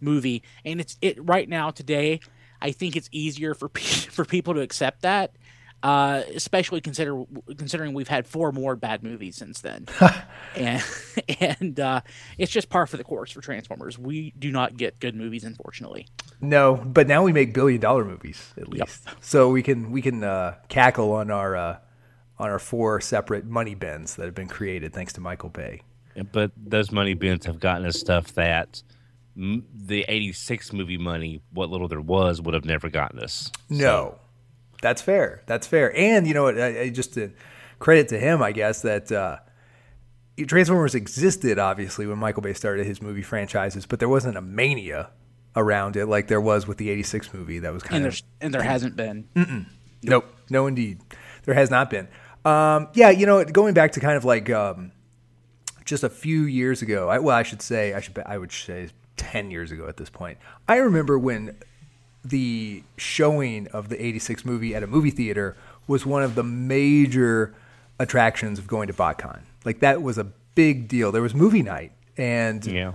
movie, 0.00 0.42
and 0.64 0.80
it's 0.80 0.96
it 1.02 1.16
right 1.24 1.48
now 1.48 1.70
today. 1.70 2.20
I 2.62 2.72
think 2.72 2.94
it's 2.96 3.08
easier 3.12 3.54
for 3.54 3.68
pe- 3.68 3.82
for 4.10 4.24
people 4.24 4.54
to 4.54 4.60
accept 4.60 5.02
that, 5.02 5.32
uh, 5.82 6.22
especially 6.34 6.80
consider 6.80 7.24
considering 7.56 7.94
we've 7.94 8.08
had 8.08 8.26
four 8.26 8.52
more 8.52 8.76
bad 8.76 9.02
movies 9.02 9.36
since 9.36 9.60
then, 9.60 9.86
and 10.56 10.84
and 11.40 11.80
uh, 11.80 12.00
it's 12.38 12.52
just 12.52 12.68
par 12.68 12.86
for 12.86 12.96
the 12.96 13.04
course 13.04 13.30
for 13.30 13.40
Transformers. 13.40 13.98
We 13.98 14.32
do 14.38 14.52
not 14.52 14.76
get 14.76 15.00
good 15.00 15.14
movies, 15.14 15.44
unfortunately. 15.44 16.06
No, 16.40 16.76
but 16.76 17.06
now 17.06 17.22
we 17.22 17.32
make 17.32 17.54
billion 17.54 17.80
dollar 17.80 18.04
movies 18.04 18.52
at 18.56 18.68
least, 18.68 19.06
so 19.20 19.50
we 19.50 19.62
can 19.62 19.90
we 19.90 20.02
can 20.02 20.22
uh, 20.22 20.56
cackle 20.68 21.12
on 21.12 21.30
our 21.30 21.56
uh, 21.56 21.78
on 22.38 22.50
our 22.50 22.58
four 22.58 23.00
separate 23.00 23.46
money 23.46 23.74
bins 23.74 24.16
that 24.16 24.24
have 24.24 24.34
been 24.34 24.48
created 24.48 24.92
thanks 24.92 25.12
to 25.14 25.20
Michael 25.20 25.50
Bay. 25.50 25.82
But 26.32 26.52
those 26.56 26.90
money 26.90 27.14
bins 27.14 27.46
have 27.46 27.60
gotten 27.60 27.86
us 27.86 27.98
stuff 27.98 28.34
that 28.34 28.82
m- 29.36 29.64
the 29.72 30.04
86 30.08 30.72
movie 30.72 30.98
money, 30.98 31.40
what 31.52 31.70
little 31.70 31.88
there 31.88 32.00
was, 32.00 32.40
would 32.42 32.54
have 32.54 32.64
never 32.64 32.88
gotten 32.90 33.20
us. 33.20 33.50
No, 33.68 34.18
that's 34.82 35.02
fair. 35.02 35.42
That's 35.46 35.66
fair. 35.66 35.94
And 35.96 36.26
you 36.26 36.34
know 36.34 36.44
what? 36.44 36.60
I, 36.60 36.80
I 36.82 36.90
just 36.90 37.14
to 37.14 37.32
credit 37.78 38.08
to 38.08 38.18
him, 38.18 38.42
I 38.42 38.52
guess 38.52 38.82
that 38.82 39.10
uh, 39.10 39.38
Transformers 40.46 40.94
existed 40.94 41.58
obviously 41.58 42.06
when 42.06 42.18
Michael 42.18 42.42
Bay 42.42 42.52
started 42.52 42.86
his 42.86 43.02
movie 43.02 43.22
franchises, 43.22 43.86
but 43.86 43.98
there 43.98 44.08
wasn't 44.08 44.36
a 44.36 44.42
mania 44.42 45.10
around 45.56 45.96
it 45.96 46.06
like 46.06 46.28
there 46.28 46.40
was 46.40 46.66
with 46.66 46.78
the 46.78 46.90
'86 46.90 47.34
movie. 47.34 47.58
That 47.58 47.72
was 47.72 47.82
And 47.82 47.90
kind 47.90 48.06
of 48.06 48.20
and 48.40 48.54
there 48.54 48.62
hasn't 48.62 48.96
been. 48.96 49.26
Nope. 50.02 50.26
No, 50.48 50.66
indeed. 50.66 51.00
There 51.44 51.54
has 51.54 51.70
not 51.70 51.90
been. 51.90 52.08
Um, 52.44 52.88
yeah, 52.94 53.10
you 53.10 53.26
know, 53.26 53.44
going 53.44 53.74
back 53.74 53.92
to 53.92 54.00
kind 54.00 54.16
of 54.16 54.24
like 54.24 54.48
um, 54.50 54.92
just 55.84 56.04
a 56.04 56.08
few 56.08 56.42
years 56.42 56.82
ago. 56.82 57.08
I, 57.08 57.18
well, 57.18 57.36
I 57.36 57.42
should 57.42 57.60
say, 57.60 57.92
I 57.92 58.00
should, 58.00 58.18
I 58.24 58.38
would 58.38 58.52
say, 58.52 58.88
ten 59.16 59.50
years 59.50 59.72
ago 59.72 59.86
at 59.88 59.96
this 59.96 60.08
point. 60.08 60.38
I 60.68 60.76
remember 60.76 61.18
when 61.18 61.56
the 62.24 62.82
showing 62.96 63.66
of 63.68 63.88
the 63.88 64.02
'86 64.04 64.44
movie 64.44 64.74
at 64.74 64.82
a 64.82 64.86
movie 64.86 65.10
theater 65.10 65.56
was 65.86 66.04
one 66.06 66.22
of 66.22 66.34
the 66.34 66.42
major 66.44 67.54
attractions 67.98 68.58
of 68.58 68.66
going 68.66 68.86
to 68.88 68.92
BotCon. 68.92 69.40
Like 69.64 69.80
that 69.80 70.02
was 70.02 70.18
a 70.18 70.24
big 70.54 70.88
deal. 70.88 71.12
There 71.12 71.22
was 71.22 71.34
movie 71.34 71.62
night, 71.62 71.92
and 72.16 72.64
Yeah. 72.66 72.92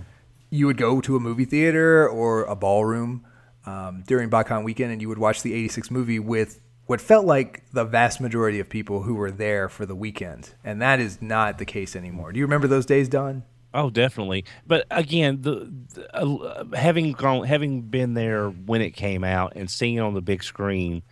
you 0.50 0.66
would 0.66 0.76
go 0.76 1.00
to 1.00 1.16
a 1.16 1.20
movie 1.20 1.44
theater 1.44 2.08
or 2.08 2.44
a 2.44 2.54
ballroom 2.56 3.24
um, 3.66 4.04
during 4.06 4.30
BotCon 4.30 4.62
weekend, 4.64 4.92
and 4.92 5.00
you 5.02 5.08
would 5.08 5.18
watch 5.18 5.42
the 5.42 5.52
'86 5.54 5.90
movie 5.90 6.18
with 6.20 6.60
what 6.86 7.00
felt 7.00 7.26
like 7.26 7.64
the 7.72 7.84
vast 7.84 8.20
majority 8.20 8.60
of 8.60 8.68
people 8.68 9.02
who 9.02 9.14
were 9.16 9.32
there 9.32 9.68
for 9.68 9.84
the 9.84 9.94
weekend, 9.96 10.50
and 10.62 10.80
that 10.80 11.00
is 11.00 11.20
not 11.20 11.58
the 11.58 11.64
case 11.64 11.96
anymore. 11.96 12.30
Do 12.32 12.38
you 12.38 12.44
remember 12.44 12.68
those 12.68 12.86
days, 12.86 13.08
Don? 13.08 13.42
Oh, 13.76 13.90
definitely. 13.90 14.46
But 14.66 14.86
again, 14.90 15.42
the, 15.42 15.70
the 15.92 16.16
uh, 16.16 16.64
having 16.74 17.12
gone, 17.12 17.44
having 17.44 17.82
been 17.82 18.14
there 18.14 18.48
when 18.48 18.80
it 18.80 18.92
came 18.92 19.22
out 19.22 19.52
and 19.54 19.70
seeing 19.70 19.96
it 19.96 20.00
on 20.00 20.14
the 20.14 20.22
big 20.22 20.42
screen, 20.42 21.02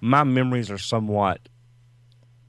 my 0.00 0.24
memories 0.24 0.70
are 0.70 0.78
somewhat 0.78 1.38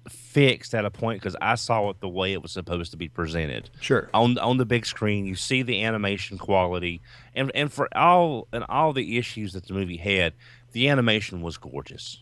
fixed 0.08 0.74
at 0.74 0.86
a 0.86 0.90
point 0.90 1.20
because 1.20 1.36
I 1.42 1.56
saw 1.56 1.90
it 1.90 2.00
the 2.00 2.08
way 2.08 2.32
it 2.32 2.42
was 2.42 2.54
supposed 2.54 2.92
to 2.92 2.98
be 2.98 3.10
presented. 3.10 3.70
Sure. 3.82 4.10
On 4.14 4.38
on 4.38 4.56
the 4.56 4.66
big 4.66 4.86
screen, 4.86 5.26
you 5.26 5.36
see 5.36 5.62
the 5.62 5.84
animation 5.84 6.38
quality, 6.38 7.02
and 7.36 7.52
and 7.54 7.72
for 7.72 7.90
all 7.98 8.48
and 8.54 8.64
all 8.70 8.94
the 8.94 9.18
issues 9.18 9.52
that 9.54 9.68
the 9.68 9.74
movie 9.74 9.98
had, 9.98 10.34
the 10.72 10.88
animation 10.88 11.42
was 11.42 11.58
gorgeous, 11.58 12.22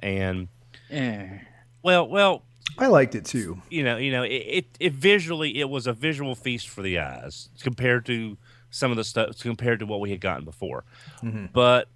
and 0.00 0.48
Eh. 0.90 1.38
well, 1.82 2.08
well, 2.08 2.42
I 2.78 2.86
liked 2.88 3.14
it 3.14 3.24
too. 3.24 3.60
you 3.70 3.84
know, 3.84 3.96
you 3.96 4.10
know, 4.10 4.22
it, 4.22 4.28
it, 4.28 4.66
it 4.80 4.92
visually 4.92 5.60
it 5.60 5.68
was 5.68 5.86
a 5.86 5.92
visual 5.92 6.34
feast 6.34 6.68
for 6.68 6.82
the 6.82 6.98
eyes 6.98 7.48
compared 7.60 8.06
to 8.06 8.36
some 8.70 8.90
of 8.90 8.96
the 8.96 9.04
stuff 9.04 9.38
compared 9.38 9.78
to 9.78 9.86
what 9.86 10.00
we 10.00 10.10
had 10.10 10.20
gotten 10.20 10.44
before. 10.44 10.84
Mm-hmm. 11.22 11.46
But 11.52 11.88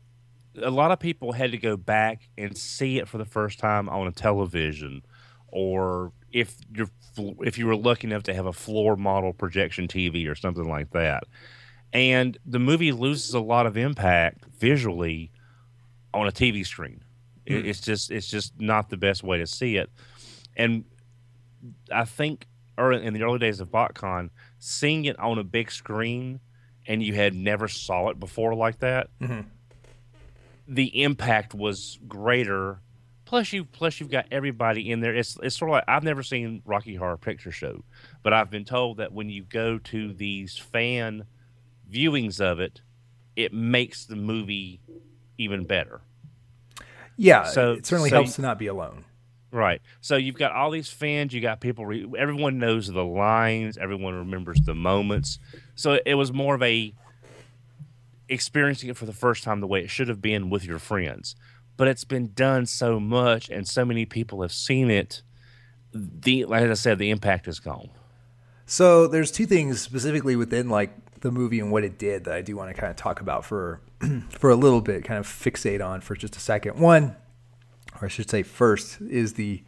a 0.62 0.70
lot 0.70 0.90
of 0.92 1.00
people 1.00 1.32
had 1.32 1.52
to 1.52 1.58
go 1.58 1.76
back 1.76 2.28
and 2.36 2.56
see 2.56 2.98
it 2.98 3.08
for 3.08 3.18
the 3.18 3.24
first 3.24 3.58
time 3.58 3.88
on 3.88 4.06
a 4.06 4.12
television, 4.12 5.02
or 5.48 6.12
if 6.32 6.56
you're 6.72 6.90
if 7.40 7.58
you 7.58 7.66
were 7.66 7.76
lucky 7.76 8.06
enough 8.06 8.22
to 8.24 8.34
have 8.34 8.46
a 8.46 8.52
floor 8.52 8.96
model 8.96 9.32
projection 9.32 9.88
TV 9.88 10.30
or 10.30 10.34
something 10.34 10.68
like 10.68 10.90
that. 10.92 11.24
And 11.92 12.38
the 12.44 12.58
movie 12.58 12.92
loses 12.92 13.34
a 13.34 13.40
lot 13.40 13.66
of 13.66 13.76
impact 13.76 14.44
visually 14.58 15.32
on 16.12 16.28
a 16.28 16.32
TV 16.32 16.64
screen. 16.66 17.02
It, 17.46 17.64
mm. 17.64 17.66
it's 17.66 17.80
just 17.80 18.10
it's 18.10 18.28
just 18.28 18.60
not 18.60 18.90
the 18.90 18.96
best 18.96 19.22
way 19.22 19.38
to 19.38 19.46
see 19.46 19.76
it. 19.76 19.90
And 20.58 20.84
I 21.90 22.04
think 22.04 22.46
early, 22.76 23.04
in 23.04 23.14
the 23.14 23.22
early 23.22 23.38
days 23.38 23.60
of 23.60 23.68
BotCon, 23.70 24.30
seeing 24.58 25.04
it 25.06 25.18
on 25.18 25.38
a 25.38 25.44
big 25.44 25.70
screen 25.70 26.40
and 26.86 27.02
you 27.02 27.14
had 27.14 27.34
never 27.34 27.68
saw 27.68 28.08
it 28.08 28.18
before 28.18 28.54
like 28.54 28.80
that, 28.80 29.08
mm-hmm. 29.20 29.48
the 30.66 31.02
impact 31.02 31.54
was 31.54 31.98
greater. 32.06 32.80
Plus, 33.24 33.52
you 33.52 33.64
plus 33.64 34.00
you've 34.00 34.10
got 34.10 34.26
everybody 34.30 34.90
in 34.90 35.00
there. 35.00 35.14
It's 35.14 35.38
it's 35.42 35.56
sort 35.56 35.70
of 35.70 35.72
like 35.74 35.84
I've 35.86 36.02
never 36.02 36.22
seen 36.22 36.62
Rocky 36.64 36.94
Horror 36.94 37.18
Picture 37.18 37.52
Show, 37.52 37.84
but 38.22 38.32
I've 38.32 38.50
been 38.50 38.64
told 38.64 38.96
that 38.98 39.12
when 39.12 39.28
you 39.28 39.44
go 39.44 39.78
to 39.78 40.14
these 40.14 40.56
fan 40.56 41.24
viewings 41.92 42.40
of 42.40 42.58
it, 42.58 42.80
it 43.36 43.52
makes 43.52 44.06
the 44.06 44.16
movie 44.16 44.80
even 45.36 45.64
better. 45.64 46.00
Yeah, 47.16 47.44
So- 47.44 47.72
it 47.74 47.86
certainly 47.86 48.10
so 48.10 48.16
helps 48.16 48.30
you- 48.30 48.34
to 48.36 48.42
not 48.42 48.58
be 48.58 48.66
alone. 48.66 49.04
Right. 49.50 49.80
So 50.00 50.16
you've 50.16 50.36
got 50.36 50.52
all 50.52 50.70
these 50.70 50.90
fans. 50.90 51.32
You 51.32 51.40
got 51.40 51.60
people. 51.60 51.86
Re- 51.86 52.06
everyone 52.18 52.58
knows 52.58 52.86
the 52.86 53.04
lines. 53.04 53.78
Everyone 53.78 54.14
remembers 54.14 54.60
the 54.60 54.74
moments. 54.74 55.38
So 55.74 55.98
it 56.04 56.14
was 56.14 56.32
more 56.32 56.54
of 56.54 56.62
a 56.62 56.92
experiencing 58.28 58.90
it 58.90 58.96
for 58.96 59.06
the 59.06 59.12
first 59.12 59.42
time 59.42 59.60
the 59.60 59.66
way 59.66 59.82
it 59.82 59.88
should 59.88 60.08
have 60.08 60.20
been 60.20 60.50
with 60.50 60.64
your 60.64 60.78
friends. 60.78 61.34
But 61.78 61.88
it's 61.88 62.04
been 62.04 62.32
done 62.34 62.66
so 62.66 62.98
much, 62.98 63.48
and 63.48 63.66
so 63.66 63.84
many 63.84 64.04
people 64.04 64.42
have 64.42 64.52
seen 64.52 64.90
it. 64.90 65.22
The 65.94 66.44
like 66.44 66.62
I 66.62 66.74
said, 66.74 66.98
the 66.98 67.10
impact 67.10 67.48
is 67.48 67.60
gone. 67.60 67.88
So 68.66 69.06
there's 69.06 69.30
two 69.30 69.46
things 69.46 69.80
specifically 69.80 70.36
within 70.36 70.68
like 70.68 71.20
the 71.20 71.30
movie 71.30 71.58
and 71.60 71.72
what 71.72 71.84
it 71.84 71.98
did 71.98 72.24
that 72.24 72.34
I 72.34 72.42
do 72.42 72.56
want 72.56 72.74
to 72.74 72.78
kind 72.78 72.90
of 72.90 72.96
talk 72.96 73.20
about 73.20 73.44
for 73.44 73.80
for 74.30 74.50
a 74.50 74.56
little 74.56 74.82
bit, 74.82 75.04
kind 75.04 75.18
of 75.18 75.26
fixate 75.26 75.84
on 75.84 76.02
for 76.02 76.14
just 76.14 76.36
a 76.36 76.40
second. 76.40 76.78
One, 76.78 77.16
or 78.00 78.06
I 78.06 78.08
should 78.08 78.30
say, 78.30 78.42
first 78.42 79.00
is 79.00 79.34
the 79.34 79.62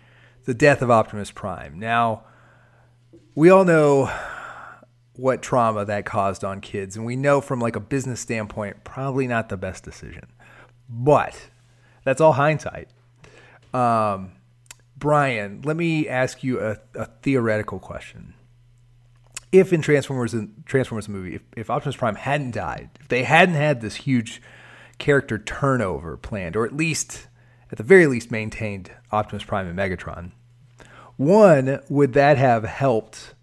the 0.45 0.55
death 0.55 0.81
of 0.83 0.91
Optimus 0.91 1.31
Prime. 1.31 1.79
Now, 1.79 2.25
we 3.35 3.51
all 3.51 3.65
know 3.65 4.11
what 5.15 5.43
trauma 5.43 5.85
that 5.85 6.07
caused 6.07 6.43
on 6.45 6.61
kids, 6.61 6.97
and 6.97 7.05
we 7.05 7.15
know 7.15 7.41
from 7.41 7.61
like 7.61 7.77
a 7.77 7.81
business 7.81 8.21
standpoint, 8.21 8.85
probably 8.85 9.27
not 9.27 9.51
the 9.51 9.57
best 9.57 9.85
decision. 9.85 10.27
But 10.89 11.51
that's 12.05 12.21
all 12.21 12.33
hindsight. 12.33 12.89
Um, 13.75 14.33
Brian, 14.97 15.63
let 15.63 15.77
me 15.77 16.09
ask 16.09 16.43
you 16.43 16.61
a, 16.61 16.79
a 16.95 17.07
theoretical 17.23 17.79
question. 17.79 18.35
If 19.53 19.73
in 19.73 19.83
Transformers, 19.83 20.35
Transformers 20.65 21.09
movie, 21.09 21.35
if, 21.35 21.43
if 21.57 21.71
Optimus 21.71 21.97
Prime 21.97 22.15
hadn't 22.15 22.53
died, 22.53 22.91
if 23.01 23.09
they 23.09 23.25
hadn't 23.25 23.57
had 23.57 23.81
this 23.81 23.97
huge 23.97 24.41
character 24.99 25.39
turnover 25.39 26.17
planned, 26.17 26.57
or 26.57 26.65
at 26.65 26.77
least, 26.77 27.27
at 27.71 27.79
the 27.79 27.85
very 27.85 28.07
least, 28.07 28.31
maintained 28.31 28.91
Optimus 29.13 29.45
Prime 29.45 29.67
and 29.67 29.79
Megatron, 29.79 30.33
one, 31.17 31.81
would 31.89 32.15
that 32.15 32.39
have 32.39 32.65
helped 32.65 33.35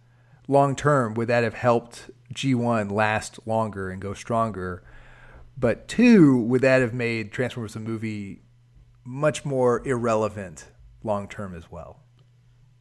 long 0.48 0.76
term? 0.76 1.14
Would 1.14 1.28
that 1.28 1.44
have 1.44 1.54
helped 1.54 2.10
G1 2.34 2.92
last 2.92 3.40
longer 3.46 3.90
and 3.90 4.02
go 4.02 4.14
stronger? 4.14 4.84
But 5.58 5.88
two, 5.88 6.38
would 6.38 6.62
that 6.62 6.82
have 6.82 6.94
made 6.94 7.32
Transformers 7.32 7.74
the 7.74 7.80
movie 7.80 8.42
much 9.04 9.46
more 9.46 9.88
irrelevant 9.88 10.66
long 11.04 11.28
term 11.28 11.56
as 11.56 11.72
well? 11.72 12.00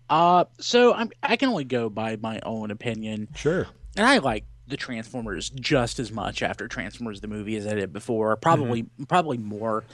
Uh, 0.08 0.44
so 0.58 0.94
I'm 0.94 1.10
I 1.22 1.36
can 1.36 1.48
only 1.48 1.64
go 1.64 1.88
by 1.88 2.16
my 2.16 2.40
own 2.42 2.70
opinion. 2.70 3.28
Sure. 3.34 3.66
And 3.96 4.06
I 4.06 4.18
like 4.18 4.44
the 4.68 4.76
Transformers 4.76 5.50
just 5.50 5.98
as 5.98 6.12
much 6.12 6.42
after 6.42 6.68
Transformers 6.68 7.20
the 7.20 7.28
movie 7.28 7.56
as 7.56 7.66
I 7.66 7.74
did 7.74 7.92
before. 7.92 8.36
Probably 8.36 8.84
mm-hmm. 8.84 9.04
probably 9.04 9.38
more. 9.38 9.84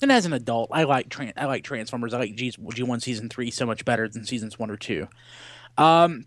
And 0.00 0.12
as 0.12 0.26
an 0.26 0.32
adult, 0.32 0.70
I 0.72 0.84
like 0.84 1.08
Tran- 1.08 1.32
I 1.36 1.46
like 1.46 1.64
Transformers. 1.64 2.14
I 2.14 2.18
like 2.18 2.34
G 2.34 2.50
G 2.50 2.82
one 2.82 3.00
season 3.00 3.28
three 3.28 3.50
so 3.50 3.66
much 3.66 3.84
better 3.84 4.08
than 4.08 4.24
seasons 4.24 4.58
one 4.58 4.70
or 4.70 4.76
two. 4.76 5.08
Um, 5.76 6.26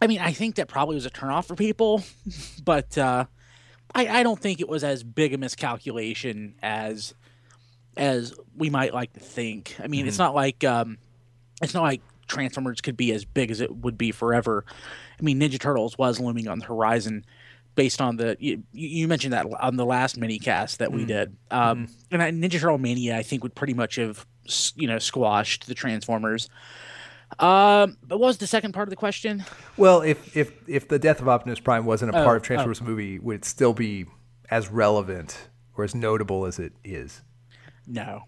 I 0.00 0.06
mean, 0.06 0.20
I 0.20 0.32
think 0.32 0.56
that 0.56 0.68
probably 0.68 0.94
was 0.94 1.06
a 1.06 1.10
turnoff 1.10 1.46
for 1.46 1.54
people, 1.54 2.02
but 2.64 2.96
uh, 2.96 3.26
I, 3.94 4.20
I 4.20 4.22
don't 4.22 4.40
think 4.40 4.60
it 4.60 4.68
was 4.68 4.82
as 4.82 5.02
big 5.02 5.34
a 5.34 5.38
miscalculation 5.38 6.54
as 6.62 7.14
as 7.96 8.34
we 8.56 8.70
might 8.70 8.94
like 8.94 9.12
to 9.12 9.20
think. 9.20 9.76
I 9.78 9.86
mean, 9.86 10.00
mm-hmm. 10.00 10.08
it's 10.08 10.18
not 10.18 10.34
like 10.34 10.64
um, 10.64 10.98
it's 11.62 11.74
not 11.74 11.82
like 11.82 12.00
Transformers 12.26 12.80
could 12.80 12.96
be 12.96 13.12
as 13.12 13.24
big 13.24 13.50
as 13.50 13.60
it 13.60 13.74
would 13.76 13.98
be 13.98 14.10
forever. 14.10 14.64
I 15.18 15.22
mean, 15.22 15.38
Ninja 15.38 15.60
Turtles 15.60 15.98
was 15.98 16.18
looming 16.18 16.48
on 16.48 16.58
the 16.58 16.64
horizon 16.64 17.26
based 17.74 18.00
on 18.00 18.16
the 18.16 18.36
you, 18.38 18.62
you 18.72 19.08
mentioned 19.08 19.32
that 19.32 19.46
on 19.60 19.76
the 19.76 19.86
last 19.86 20.16
mini 20.18 20.38
cast 20.38 20.78
that 20.78 20.92
we 20.92 21.00
mm-hmm. 21.00 21.08
did. 21.08 21.36
Um, 21.50 21.86
mm-hmm. 22.10 22.20
And 22.20 22.42
Ninja 22.42 22.60
Turtle 22.60 22.78
Mania, 22.78 23.16
I 23.16 23.22
think, 23.22 23.42
would 23.42 23.54
pretty 23.54 23.74
much 23.74 23.96
have 23.96 24.26
you 24.74 24.86
know 24.86 24.98
squashed 24.98 25.66
the 25.66 25.74
Transformers. 25.74 26.48
Um, 27.38 27.96
but 28.02 28.18
what 28.18 28.26
was 28.26 28.38
the 28.38 28.46
second 28.46 28.72
part 28.72 28.88
of 28.88 28.90
the 28.90 28.96
question? 28.96 29.44
Well, 29.76 30.02
if 30.02 30.36
if 30.36 30.52
if 30.68 30.88
the 30.88 30.98
death 30.98 31.20
of 31.20 31.28
Optimus 31.28 31.60
Prime 31.60 31.86
wasn't 31.86 32.14
a 32.14 32.20
oh, 32.20 32.24
part 32.24 32.36
of 32.36 32.42
Transformers 32.42 32.80
oh. 32.82 32.84
movie, 32.84 33.18
would 33.18 33.36
it 33.36 33.44
still 33.44 33.72
be 33.72 34.06
as 34.50 34.68
relevant 34.68 35.48
or 35.76 35.84
as 35.84 35.94
notable 35.94 36.44
as 36.44 36.58
it 36.58 36.72
is? 36.84 37.22
No. 37.86 38.24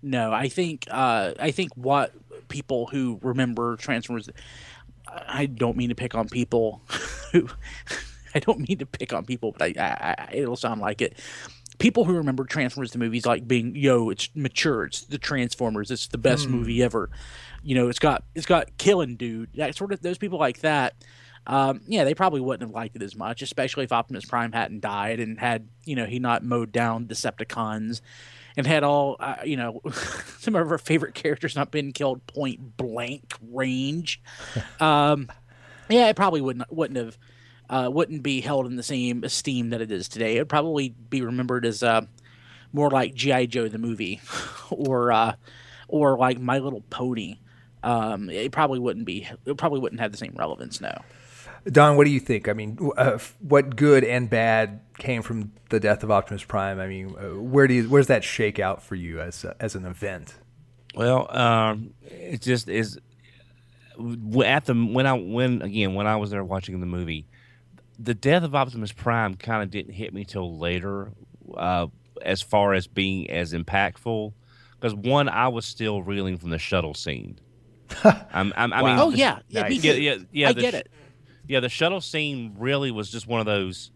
No, 0.00 0.32
I 0.32 0.48
think 0.48 0.86
uh, 0.90 1.34
I 1.40 1.50
think 1.50 1.72
what 1.74 2.12
people 2.48 2.86
who 2.86 3.18
remember 3.22 3.76
Transformers. 3.76 4.30
I 5.10 5.46
don't 5.46 5.76
mean 5.76 5.88
to 5.88 5.94
pick 5.94 6.14
on 6.14 6.28
people 6.28 6.82
who. 7.32 7.48
I 8.34 8.40
don't 8.40 8.68
mean 8.68 8.78
to 8.78 8.86
pick 8.86 9.12
on 9.12 9.24
people, 9.24 9.52
but 9.56 9.78
I, 9.78 9.82
I, 9.82 10.14
I 10.18 10.28
it'll 10.32 10.56
sound 10.56 10.80
like 10.80 11.00
it 11.00 11.18
people 11.78 12.04
who 12.04 12.14
remember 12.14 12.44
Transformers 12.44 12.90
the 12.90 12.98
movies 12.98 13.24
like 13.24 13.46
being 13.46 13.74
yo, 13.74 14.10
it's 14.10 14.28
mature, 14.34 14.84
it's 14.84 15.02
the 15.02 15.18
Transformers, 15.18 15.90
it's 15.90 16.08
the 16.08 16.18
best 16.18 16.48
mm. 16.48 16.50
movie 16.50 16.82
ever. 16.82 17.10
You 17.62 17.74
know, 17.74 17.88
it's 17.88 17.98
got 17.98 18.24
it's 18.34 18.46
got 18.46 18.76
killing 18.78 19.16
dude. 19.16 19.50
That 19.54 19.74
sort 19.74 19.92
of 19.92 20.00
those 20.02 20.18
people 20.18 20.38
like 20.38 20.60
that. 20.60 20.94
Um, 21.46 21.80
yeah, 21.86 22.04
they 22.04 22.14
probably 22.14 22.40
wouldn't 22.40 22.68
have 22.68 22.74
liked 22.74 22.96
it 22.96 23.02
as 23.02 23.16
much, 23.16 23.40
especially 23.40 23.84
if 23.84 23.92
Optimus 23.92 24.24
Prime 24.24 24.52
hadn't 24.52 24.80
died 24.80 25.18
and 25.20 25.38
had 25.38 25.68
you 25.84 25.96
know 25.96 26.04
he 26.04 26.18
not 26.18 26.44
mowed 26.44 26.72
down 26.72 27.06
Decepticons 27.06 28.00
and 28.56 28.66
had 28.66 28.82
all 28.82 29.16
uh, 29.20 29.36
you 29.44 29.56
know 29.56 29.80
some 30.38 30.54
of 30.54 30.70
our 30.70 30.78
favorite 30.78 31.14
characters 31.14 31.56
not 31.56 31.70
been 31.70 31.92
killed 31.92 32.26
point 32.26 32.76
blank 32.76 33.34
range. 33.50 34.20
Um, 34.80 35.28
yeah, 35.88 36.08
it 36.08 36.16
probably 36.16 36.40
wouldn't 36.40 36.70
wouldn't 36.70 36.98
have 36.98 37.18
uh, 37.70 37.88
wouldn't 37.92 38.22
be 38.22 38.40
held 38.40 38.66
in 38.66 38.76
the 38.76 38.82
same 38.82 39.24
esteem 39.24 39.70
that 39.70 39.80
it 39.80 39.90
is 39.90 40.08
today. 40.08 40.36
It 40.36 40.40
would 40.40 40.48
probably 40.48 40.90
be 41.10 41.22
remembered 41.22 41.66
as 41.66 41.82
uh, 41.82 42.02
more 42.72 42.90
like 42.90 43.14
GI 43.14 43.48
Joe 43.48 43.68
the 43.68 43.78
movie, 43.78 44.20
or 44.70 45.12
uh, 45.12 45.34
or 45.88 46.16
like 46.18 46.38
My 46.38 46.58
Little 46.58 46.82
Pony. 46.90 47.38
Um, 47.82 48.28
it 48.30 48.52
probably 48.52 48.78
wouldn't 48.78 49.06
be. 49.06 49.28
It 49.44 49.56
probably 49.56 49.80
wouldn't 49.80 50.00
have 50.00 50.12
the 50.12 50.18
same 50.18 50.34
relevance 50.36 50.80
now. 50.80 51.04
Don, 51.70 51.96
what 51.96 52.04
do 52.04 52.10
you 52.10 52.20
think? 52.20 52.48
I 52.48 52.52
mean, 52.52 52.78
uh, 52.96 53.18
what 53.40 53.76
good 53.76 54.04
and 54.04 54.30
bad 54.30 54.80
came 54.96 55.22
from 55.22 55.52
the 55.68 55.80
death 55.80 56.02
of 56.02 56.10
Optimus 56.10 56.44
Prime? 56.44 56.78
I 56.78 56.86
mean, 56.86 57.14
uh, 57.18 57.40
where 57.40 57.66
do 57.66 57.74
you, 57.74 57.88
where's 57.88 58.06
that 58.06 58.24
shake 58.24 58.58
out 58.58 58.82
for 58.82 58.94
you 58.94 59.20
as 59.20 59.44
as 59.60 59.74
an 59.74 59.84
event? 59.84 60.34
Well, 60.94 61.34
um, 61.36 61.94
it 62.02 62.40
just 62.40 62.68
is 62.68 62.98
at 64.44 64.64
the 64.66 64.74
when 64.74 65.06
I 65.06 65.12
when 65.12 65.62
again 65.62 65.94
when 65.94 66.06
I 66.06 66.16
was 66.16 66.30
there 66.30 66.44
watching 66.44 66.80
the 66.80 66.86
movie, 66.86 67.26
the 67.98 68.14
death 68.14 68.44
of 68.44 68.54
Optimus 68.54 68.92
Prime 68.92 69.34
kind 69.34 69.62
of 69.62 69.70
didn't 69.70 69.94
hit 69.94 70.14
me 70.14 70.24
till 70.24 70.58
later, 70.58 71.10
uh, 71.56 71.88
as 72.22 72.40
far 72.40 72.74
as 72.74 72.86
being 72.86 73.30
as 73.30 73.52
impactful. 73.52 74.32
Because 74.74 74.94
one, 74.94 75.28
I 75.28 75.48
was 75.48 75.64
still 75.66 76.02
reeling 76.02 76.38
from 76.38 76.50
the 76.50 76.58
shuttle 76.58 76.94
scene. 76.94 77.40
I'm, 78.04 78.52
I'm, 78.56 78.72
i 78.72 78.82
mean, 78.82 78.98
oh 78.98 79.10
yeah, 79.10 79.40
yeah, 79.48 79.62
nice. 79.62 79.82
yeah, 79.82 79.92
yeah, 79.94 80.16
yeah, 80.30 80.48
I 80.50 80.52
get 80.52 80.74
it. 80.74 80.90
Yeah, 81.46 81.60
the 81.60 81.70
shuttle 81.70 82.02
scene 82.02 82.54
really 82.58 82.90
was 82.90 83.10
just 83.10 83.26
one 83.26 83.40
of 83.40 83.46
those. 83.46 83.90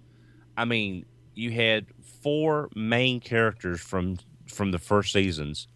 I 0.56 0.64
mean, 0.64 1.04
you 1.34 1.50
had 1.50 1.86
four 2.22 2.70
main 2.74 3.20
characters 3.20 3.80
from 3.80 4.18
from 4.46 4.70
the 4.70 4.78
first 4.78 5.12
seasons, 5.12 5.68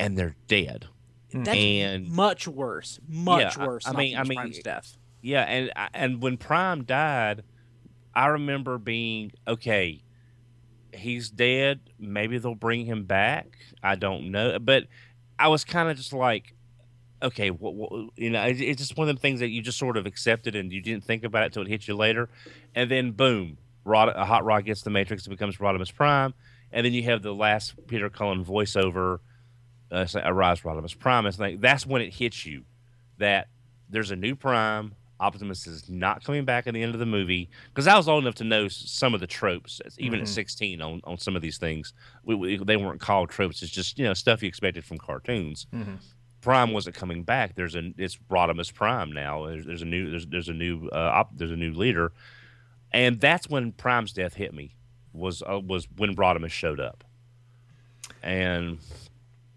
and 0.00 0.16
they're 0.16 0.36
dead. 0.48 0.86
That's 1.32 1.58
and 1.58 2.08
much 2.10 2.48
worse, 2.48 2.98
much 3.06 3.58
yeah, 3.58 3.66
worse. 3.66 3.86
I, 3.86 3.90
I 3.90 3.96
mean, 3.96 4.16
I 4.16 4.24
mean, 4.24 4.54
death. 4.64 4.96
Yeah, 5.26 5.42
and 5.42 5.72
and 5.92 6.22
when 6.22 6.36
Prime 6.36 6.84
died, 6.84 7.42
I 8.14 8.26
remember 8.28 8.78
being 8.78 9.32
okay. 9.48 10.04
He's 10.94 11.30
dead. 11.30 11.80
Maybe 11.98 12.38
they'll 12.38 12.54
bring 12.54 12.86
him 12.86 13.06
back. 13.06 13.58
I 13.82 13.96
don't 13.96 14.30
know, 14.30 14.56
but 14.60 14.84
I 15.36 15.48
was 15.48 15.64
kind 15.64 15.90
of 15.90 15.96
just 15.96 16.12
like, 16.12 16.54
okay, 17.20 17.50
what, 17.50 17.74
what, 17.74 18.10
you 18.14 18.30
know, 18.30 18.44
it, 18.44 18.60
it's 18.60 18.80
just 18.80 18.96
one 18.96 19.08
of 19.08 19.16
the 19.16 19.20
things 19.20 19.40
that 19.40 19.48
you 19.48 19.62
just 19.62 19.78
sort 19.78 19.96
of 19.96 20.06
accepted 20.06 20.54
and 20.54 20.72
you 20.72 20.80
didn't 20.80 21.02
think 21.02 21.24
about 21.24 21.42
it 21.42 21.46
until 21.46 21.62
it 21.62 21.68
hit 21.68 21.88
you 21.88 21.96
later, 21.96 22.28
and 22.76 22.88
then 22.88 23.10
boom, 23.10 23.58
Rod, 23.84 24.10
a 24.10 24.24
hot 24.24 24.44
rod 24.44 24.64
gets 24.64 24.82
the 24.82 24.90
Matrix, 24.90 25.26
it 25.26 25.30
becomes 25.30 25.56
Rodimus 25.56 25.92
Prime, 25.92 26.34
and 26.70 26.86
then 26.86 26.92
you 26.92 27.02
have 27.02 27.22
the 27.22 27.34
last 27.34 27.74
Peter 27.88 28.08
Cullen 28.08 28.44
voiceover, 28.44 29.18
uh, 29.90 30.06
say, 30.06 30.22
"Arise, 30.24 30.60
Rodimus 30.60 30.96
Prime." 30.96 31.26
It's 31.26 31.40
like 31.40 31.60
that's 31.60 31.84
when 31.84 32.00
it 32.00 32.14
hits 32.14 32.46
you 32.46 32.62
that 33.18 33.48
there's 33.90 34.12
a 34.12 34.16
new 34.16 34.36
Prime 34.36 34.94
Optimus 35.18 35.66
is 35.66 35.88
not 35.88 36.22
coming 36.24 36.44
back 36.44 36.66
at 36.66 36.74
the 36.74 36.82
end 36.82 36.94
of 36.94 37.00
the 37.00 37.06
movie 37.06 37.48
because 37.68 37.86
I 37.86 37.96
was 37.96 38.08
old 38.08 38.24
enough 38.24 38.34
to 38.36 38.44
know 38.44 38.68
some 38.68 39.14
of 39.14 39.20
the 39.20 39.26
tropes, 39.26 39.80
even 39.98 40.18
mm-hmm. 40.18 40.24
at 40.24 40.28
16 40.28 40.82
on, 40.82 41.00
on 41.04 41.18
some 41.18 41.34
of 41.36 41.42
these 41.42 41.58
things. 41.58 41.94
We, 42.24 42.34
we, 42.34 42.56
they 42.58 42.76
weren't 42.76 43.00
called 43.00 43.30
tropes; 43.30 43.62
it's 43.62 43.72
just 43.72 43.98
you 43.98 44.04
know 44.04 44.14
stuff 44.14 44.42
you 44.42 44.48
expected 44.48 44.84
from 44.84 44.98
cartoons. 44.98 45.66
Mm-hmm. 45.74 45.94
Prime 46.42 46.72
wasn't 46.72 46.96
coming 46.96 47.22
back. 47.22 47.54
There's 47.54 47.74
a 47.74 47.92
it's 47.96 48.18
Rodimus 48.30 48.72
Prime 48.72 49.10
now. 49.10 49.46
There's, 49.46 49.66
there's 49.66 49.82
a 49.82 49.86
new 49.86 50.10
there's 50.10 50.26
there's 50.26 50.48
a 50.48 50.54
new 50.54 50.88
uh, 50.92 51.12
op, 51.14 51.36
there's 51.36 51.50
a 51.50 51.56
new 51.56 51.72
leader, 51.72 52.12
and 52.92 53.18
that's 53.18 53.48
when 53.48 53.72
Prime's 53.72 54.12
death 54.12 54.34
hit 54.34 54.52
me. 54.52 54.74
Was 55.12 55.42
uh, 55.42 55.60
was 55.60 55.88
when 55.96 56.14
Rodimus 56.14 56.50
showed 56.50 56.78
up, 56.78 57.04
and 58.22 58.78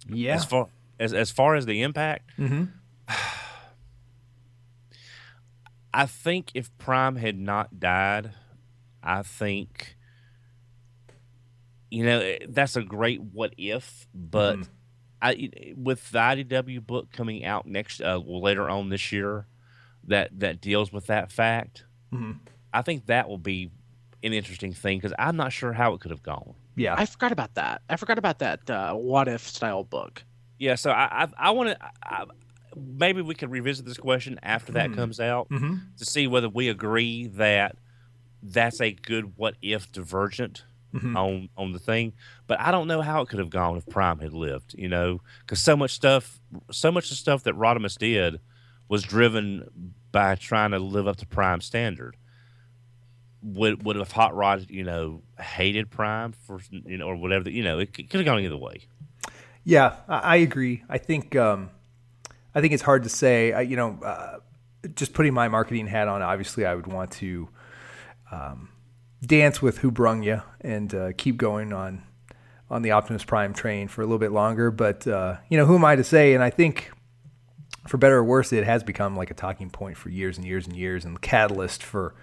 yeah, 0.08 0.36
as 0.36 0.46
far 0.46 0.70
as 1.00 1.14
as 1.14 1.32
far 1.32 1.56
as 1.56 1.66
the 1.66 1.82
impact. 1.82 2.32
Mm-hmm 2.40 2.64
I 6.00 6.06
think 6.06 6.52
if 6.54 6.76
Prime 6.78 7.18
had 7.18 7.38
not 7.38 7.78
died, 7.78 8.32
I 9.04 9.22
think 9.22 9.98
you 11.92 12.06
know 12.06 12.22
eh, 12.22 12.38
that's 12.48 12.78
a 12.78 12.84
great 12.84 13.22
what 13.22 13.54
if, 13.58 14.08
but 14.16 14.60
mm-hmm. 14.60 14.72
I 15.22 15.74
with 15.76 16.10
the 16.12 16.20
IDW 16.20 16.88
book 16.88 17.12
coming 17.12 17.44
out 17.44 17.66
next 17.66 18.00
uh, 18.00 18.16
later 18.16 18.70
on 18.70 18.88
this 18.88 19.12
year 19.12 19.48
that 20.06 20.40
that 20.40 20.62
deals 20.62 20.94
with 20.94 21.08
that 21.08 21.34
fact, 21.34 21.84
mm-hmm. 22.14 22.38
I 22.74 22.82
think 22.82 23.08
that 23.08 23.28
will 23.28 23.38
be 23.38 23.70
an 24.24 24.32
interesting 24.32 24.72
thing 24.72 25.00
because 25.00 25.14
I'm 25.20 25.36
not 25.36 25.52
sure 25.52 25.74
how 25.74 25.94
it 25.96 26.00
could 26.00 26.12
have 26.12 26.24
gone. 26.24 26.54
Yeah, 26.78 26.96
I 26.98 27.08
forgot 27.08 27.34
about 27.34 27.56
that. 27.56 27.82
I 27.90 27.98
forgot 27.98 28.18
about 28.18 28.40
that 28.40 28.70
uh, 28.70 28.94
what 28.94 29.28
if 29.28 29.46
style 29.46 29.84
book. 29.84 30.24
Yeah, 30.60 30.76
so 30.76 30.92
I 30.92 31.26
I, 31.26 31.50
I 31.50 31.52
want 31.52 31.72
to 31.72 32.28
maybe 32.76 33.22
we 33.22 33.36
could 33.36 33.52
revisit 33.52 33.86
this 33.86 33.98
question 33.98 34.40
after 34.44 34.74
that 34.74 34.88
mm-hmm. 34.88 35.00
comes 35.00 35.20
out 35.20 35.50
mm-hmm. 35.50 35.76
to 35.98 36.06
see 36.06 36.28
whether 36.28 36.50
we 36.50 36.70
agree 36.70 37.28
that 37.28 37.78
that's 38.42 38.80
a 38.82 38.92
good 38.92 39.38
what 39.38 39.56
if 39.62 39.92
divergent 39.92 40.64
on 40.94 41.50
on 41.58 41.72
the 41.72 41.80
thing. 41.80 42.14
But 42.48 42.60
I 42.60 42.72
don't 42.72 42.88
know 42.88 43.02
how 43.02 43.22
it 43.22 43.30
could 43.30 43.40
have 43.40 43.50
gone 43.50 43.78
if 43.78 43.86
Prime 43.88 44.20
had 44.20 44.34
lived. 44.34 44.76
You 44.78 44.90
know, 44.90 45.22
because 45.42 45.60
so 45.60 45.76
much 45.76 45.92
stuff, 45.92 46.40
so 46.72 46.92
much 46.92 47.06
of 47.06 47.10
the 47.12 47.16
stuff 47.16 47.44
that 47.44 47.56
Rodimus 47.56 47.98
did 47.98 48.40
was 48.88 49.04
driven 49.04 49.94
by 50.12 50.36
trying 50.36 50.72
to 50.72 50.80
live 50.80 51.08
up 51.08 51.18
to 51.18 51.28
Prime 51.28 51.62
standard. 51.62 52.18
Would 53.42 53.84
would 53.84 53.96
have 53.96 54.12
Hot 54.12 54.36
Rod, 54.36 54.66
you 54.70 54.84
know, 54.84 55.22
hated 55.40 55.90
Prime 55.90 56.34
for 56.34 56.60
you 56.70 56.98
know 56.98 57.08
or 57.08 57.16
whatever? 57.16 57.50
You 57.50 57.64
know, 57.64 57.80
it 57.80 57.94
could 57.94 58.12
have 58.12 58.26
gone 58.26 58.40
either 58.40 58.58
way. 58.58 58.82
Yeah, 59.64 59.98
I, 60.08 60.20
I 60.20 60.36
agree. 60.38 60.84
I 60.90 60.98
think 60.98 61.36
um, 61.36 61.70
I 62.54 62.62
think 62.62 62.74
it's 62.74 62.84
hard 62.84 63.04
to 63.04 63.10
say. 63.10 63.54
I, 63.54 63.62
you 63.62 63.76
know, 63.76 64.00
uh, 64.04 64.40
just 64.96 65.14
putting 65.14 65.34
my 65.34 65.48
marketing 65.48 65.88
hat 65.88 66.08
on, 66.08 66.22
obviously, 66.22 66.66
I 66.66 66.76
would 66.76 66.88
want 66.88 67.12
to 67.12 67.50
um, 68.32 68.70
dance 69.22 69.62
with 69.62 69.80
who 69.80 69.92
brung 69.92 70.24
you 70.24 70.42
and 70.62 70.94
uh, 70.94 71.12
keep 71.18 71.38
going 71.38 71.74
on 71.74 72.04
on 72.70 72.82
the 72.84 72.92
Optimus 72.92 73.24
Prime 73.24 73.54
train 73.54 73.88
for 73.88 74.02
a 74.02 74.06
little 74.06 74.20
bit 74.20 74.32
longer. 74.32 74.72
But 74.72 75.08
uh, 75.08 75.38
you 75.50 75.58
know, 75.58 75.66
who 75.66 75.76
am 75.76 75.86
I 75.86 75.96
to 75.96 76.04
say? 76.04 76.34
And 76.34 76.44
I 76.44 76.50
think, 76.50 76.92
for 77.88 77.98
better 77.98 78.18
or 78.18 78.24
worse, 78.24 78.54
it 78.54 78.64
has 78.64 78.84
become 78.84 79.16
like 79.18 79.32
a 79.32 79.34
talking 79.34 79.70
point 79.70 79.98
for 79.98 80.10
years 80.10 80.38
and 80.38 80.46
years 80.46 80.68
and 80.68 80.76
years, 80.76 81.06
and 81.06 81.16
the 81.16 81.20
catalyst 81.20 81.84
for 81.84 82.16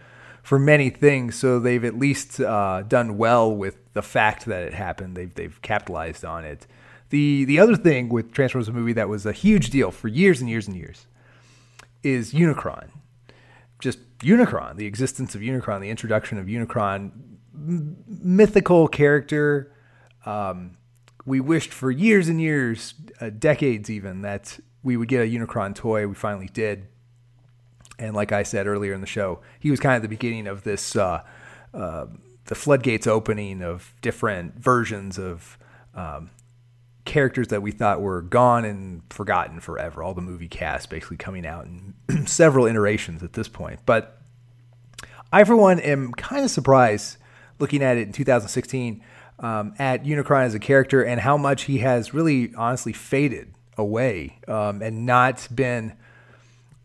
for 0.42 0.58
many 0.58 0.90
things. 0.90 1.34
So 1.34 1.58
they've 1.58 1.84
at 1.84 1.98
least 1.98 2.40
uh, 2.40 2.82
done 2.82 3.18
well 3.18 3.54
with 3.54 3.76
the 3.94 4.02
fact 4.02 4.46
that 4.46 4.62
it 4.62 4.74
happened. 4.74 5.16
They've 5.16 5.34
they've 5.34 5.60
capitalized 5.62 6.24
on 6.24 6.44
it. 6.44 6.66
The 7.10 7.44
the 7.44 7.58
other 7.58 7.76
thing 7.76 8.08
with 8.08 8.32
Transformers 8.32 8.70
movie 8.70 8.92
that 8.94 9.08
was 9.08 9.26
a 9.26 9.32
huge 9.32 9.70
deal 9.70 9.90
for 9.90 10.08
years 10.08 10.40
and 10.40 10.50
years 10.50 10.66
and 10.66 10.76
years 10.76 11.06
is 12.02 12.32
Unicron. 12.32 12.88
Just 13.78 13.98
Unicron, 14.20 14.76
the 14.76 14.86
existence 14.86 15.34
of 15.34 15.40
Unicron, 15.40 15.80
the 15.80 15.90
introduction 15.90 16.38
of 16.38 16.46
Unicron, 16.46 17.12
m- 17.54 17.96
mythical 18.06 18.88
character. 18.88 19.72
Um, 20.24 20.76
we 21.24 21.40
wished 21.40 21.72
for 21.72 21.90
years 21.90 22.28
and 22.28 22.40
years, 22.40 22.94
uh, 23.20 23.30
decades 23.30 23.90
even, 23.90 24.22
that 24.22 24.58
we 24.82 24.96
would 24.96 25.08
get 25.08 25.22
a 25.22 25.30
Unicron 25.30 25.74
toy. 25.74 26.06
We 26.06 26.14
finally 26.14 26.48
did. 26.52 26.86
And 27.98 28.14
like 28.14 28.32
I 28.32 28.42
said 28.42 28.66
earlier 28.66 28.92
in 28.92 29.00
the 29.00 29.06
show, 29.06 29.40
he 29.58 29.70
was 29.70 29.80
kind 29.80 29.96
of 29.96 30.02
the 30.02 30.08
beginning 30.08 30.46
of 30.46 30.62
this, 30.62 30.96
uh, 30.96 31.22
uh, 31.74 32.06
the 32.44 32.54
floodgates 32.54 33.06
opening 33.06 33.62
of 33.62 33.92
different 34.02 34.54
versions 34.54 35.18
of 35.18 35.58
um, 35.94 36.30
characters 37.06 37.48
that 37.48 37.62
we 37.62 37.70
thought 37.70 38.02
were 38.02 38.20
gone 38.20 38.64
and 38.64 39.02
forgotten 39.08 39.60
forever. 39.60 40.02
All 40.02 40.12
the 40.12 40.20
movie 40.20 40.48
cast 40.48 40.90
basically 40.90 41.16
coming 41.16 41.46
out 41.46 41.64
in 41.64 41.94
several 42.26 42.66
iterations 42.66 43.22
at 43.22 43.32
this 43.32 43.48
point. 43.48 43.80
But 43.86 44.20
I, 45.32 45.44
for 45.44 45.56
one, 45.56 45.80
am 45.80 46.12
kind 46.12 46.44
of 46.44 46.50
surprised 46.50 47.16
looking 47.58 47.82
at 47.82 47.96
it 47.96 48.06
in 48.06 48.12
2016 48.12 49.02
um, 49.38 49.74
at 49.78 50.04
Unicron 50.04 50.44
as 50.44 50.54
a 50.54 50.58
character 50.58 51.02
and 51.02 51.20
how 51.20 51.36
much 51.36 51.64
he 51.64 51.78
has 51.78 52.12
really 52.12 52.54
honestly 52.54 52.92
faded 52.92 53.54
away 53.78 54.38
um, 54.48 54.82
and 54.82 55.06
not 55.06 55.48
been 55.54 55.94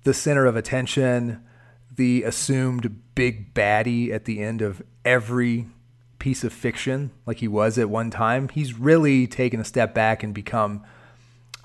the 0.04 0.14
center 0.14 0.46
of 0.46 0.56
attention, 0.56 1.44
the 1.96 2.24
assumed 2.24 3.02
big 3.16 3.54
baddie 3.54 4.12
at 4.12 4.26
the 4.26 4.42
end 4.42 4.62
of 4.62 4.82
every 5.06 5.68
piece 6.22 6.44
of 6.44 6.54
fiction 6.54 7.10
like 7.26 7.38
he 7.38 7.48
was 7.48 7.80
at 7.80 7.90
one 7.90 8.12
time. 8.12 8.48
He's 8.48 8.76
really 8.76 9.26
taken 9.26 9.60
a 9.60 9.66
step 9.66 9.96
back 9.96 10.22
and 10.22 10.36
become, 10.36 10.84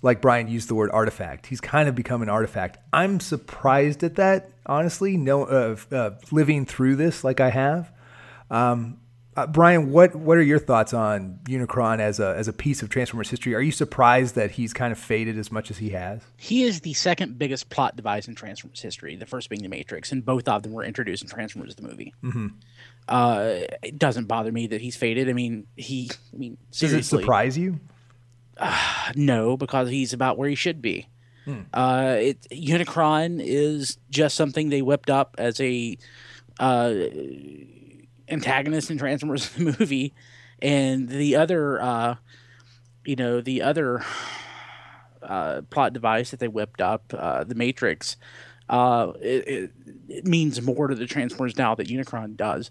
like 0.03 0.23
Brian 0.23 0.49
used 0.49 0.71
the 0.71 0.75
word 0.75 0.91
artifact. 0.95 1.49
He's 1.49 1.61
kind 1.61 1.91
of 1.91 1.95
become 1.95 2.23
an 2.23 2.31
artifact. 2.31 2.79
I'm 2.91 3.21
surprised 3.21 4.03
at 4.03 4.15
that, 4.15 4.51
honestly. 4.65 5.19
No, 5.19 5.45
uh, 5.45 5.77
uh, 5.93 6.11
living 6.31 6.65
through 6.65 6.97
this 6.97 7.23
like 7.23 7.39
I 7.39 7.51
have. 7.51 7.93
Um, 8.51 8.99
uh, 9.37 9.47
Brian, 9.47 9.91
what 9.91 10.15
what 10.15 10.39
are 10.39 10.43
your 10.43 10.59
thoughts 10.59 10.95
on 10.95 11.39
Unicron 11.45 12.01
as 12.01 12.19
a 12.19 12.35
as 12.37 12.49
a 12.49 12.53
piece 12.53 12.83
of 12.83 12.89
Transformers 12.89 13.29
history? 13.29 13.55
Are 13.55 13.61
you 13.61 13.73
surprised 13.73 14.35
that 14.35 14.53
he's 14.53 14.73
kind 14.73 14.93
of 14.93 14.99
faded 14.99 15.39
as 15.39 15.53
much 15.53 15.71
as 15.71 15.79
he 15.79 15.91
has? 15.91 16.23
He 16.37 16.63
is 16.63 16.81
the 16.81 16.95
second 16.95 17.39
biggest 17.39 17.69
plot 17.69 17.97
device 17.97 18.29
in 18.29 18.35
Transformers 18.35 18.81
history. 18.81 19.15
The 19.15 19.27
first 19.27 19.51
being 19.51 19.63
the 19.63 19.69
Matrix, 19.69 20.11
and 20.11 20.25
both 20.25 20.49
of 20.49 20.63
them 20.63 20.73
were 20.73 20.85
introduced 20.85 21.23
in 21.23 21.29
Transformers 21.29 21.75
the 21.75 21.83
movie. 21.83 22.15
Mm-hmm. 22.23 22.47
Uh, 23.09 23.61
it 23.83 23.99
doesn't 23.99 24.25
bother 24.25 24.51
me 24.51 24.69
that 24.69 24.81
he's 24.81 24.97
faded. 24.97 25.29
I 25.29 25.35
mean, 25.35 25.67
he. 25.77 26.11
I 26.33 26.37
mean, 26.37 26.57
Does 26.73 26.95
it 26.95 27.05
surprise 27.05 27.59
you? 27.59 27.79
no, 29.15 29.57
because 29.59 29.91
he's 29.91 30.15
about 30.15 30.39
where 30.39 30.49
he 30.49 30.55
should 30.55 30.81
be. 30.81 31.09
Uh, 31.73 32.17
it 32.19 32.41
Unicron 32.51 33.41
is 33.41 33.99
just 34.11 34.35
something 34.35 34.69
they 34.69 34.83
whipped 34.83 35.11
up 35.11 35.37
as 35.39 35.61
a 35.61 35.97
uh, 36.59 36.93
antagonist 38.29 38.91
in 38.91 38.99
Transformers 38.99 39.49
the 39.51 39.65
movie, 39.79 40.15
and 40.61 41.09
the 41.09 41.37
other, 41.37 41.81
uh, 41.81 42.15
you 43.05 43.17
know, 43.17 43.41
the 43.41 43.63
other 43.63 44.03
uh, 45.23 45.63
plot 45.71 45.93
device 45.93 46.31
that 46.31 46.41
they 46.41 46.49
whipped 46.49 46.81
up, 46.81 47.13
uh, 47.17 47.45
the 47.45 47.55
Matrix. 47.55 48.17
Uh, 48.69 49.13
it, 49.21 49.47
it, 49.47 49.71
it 50.09 50.27
means 50.27 50.61
more 50.61 50.89
to 50.89 50.95
the 50.95 51.07
Transformers 51.07 51.57
now 51.57 51.75
that 51.77 51.87
Unicron 51.89 52.37
does, 52.37 52.71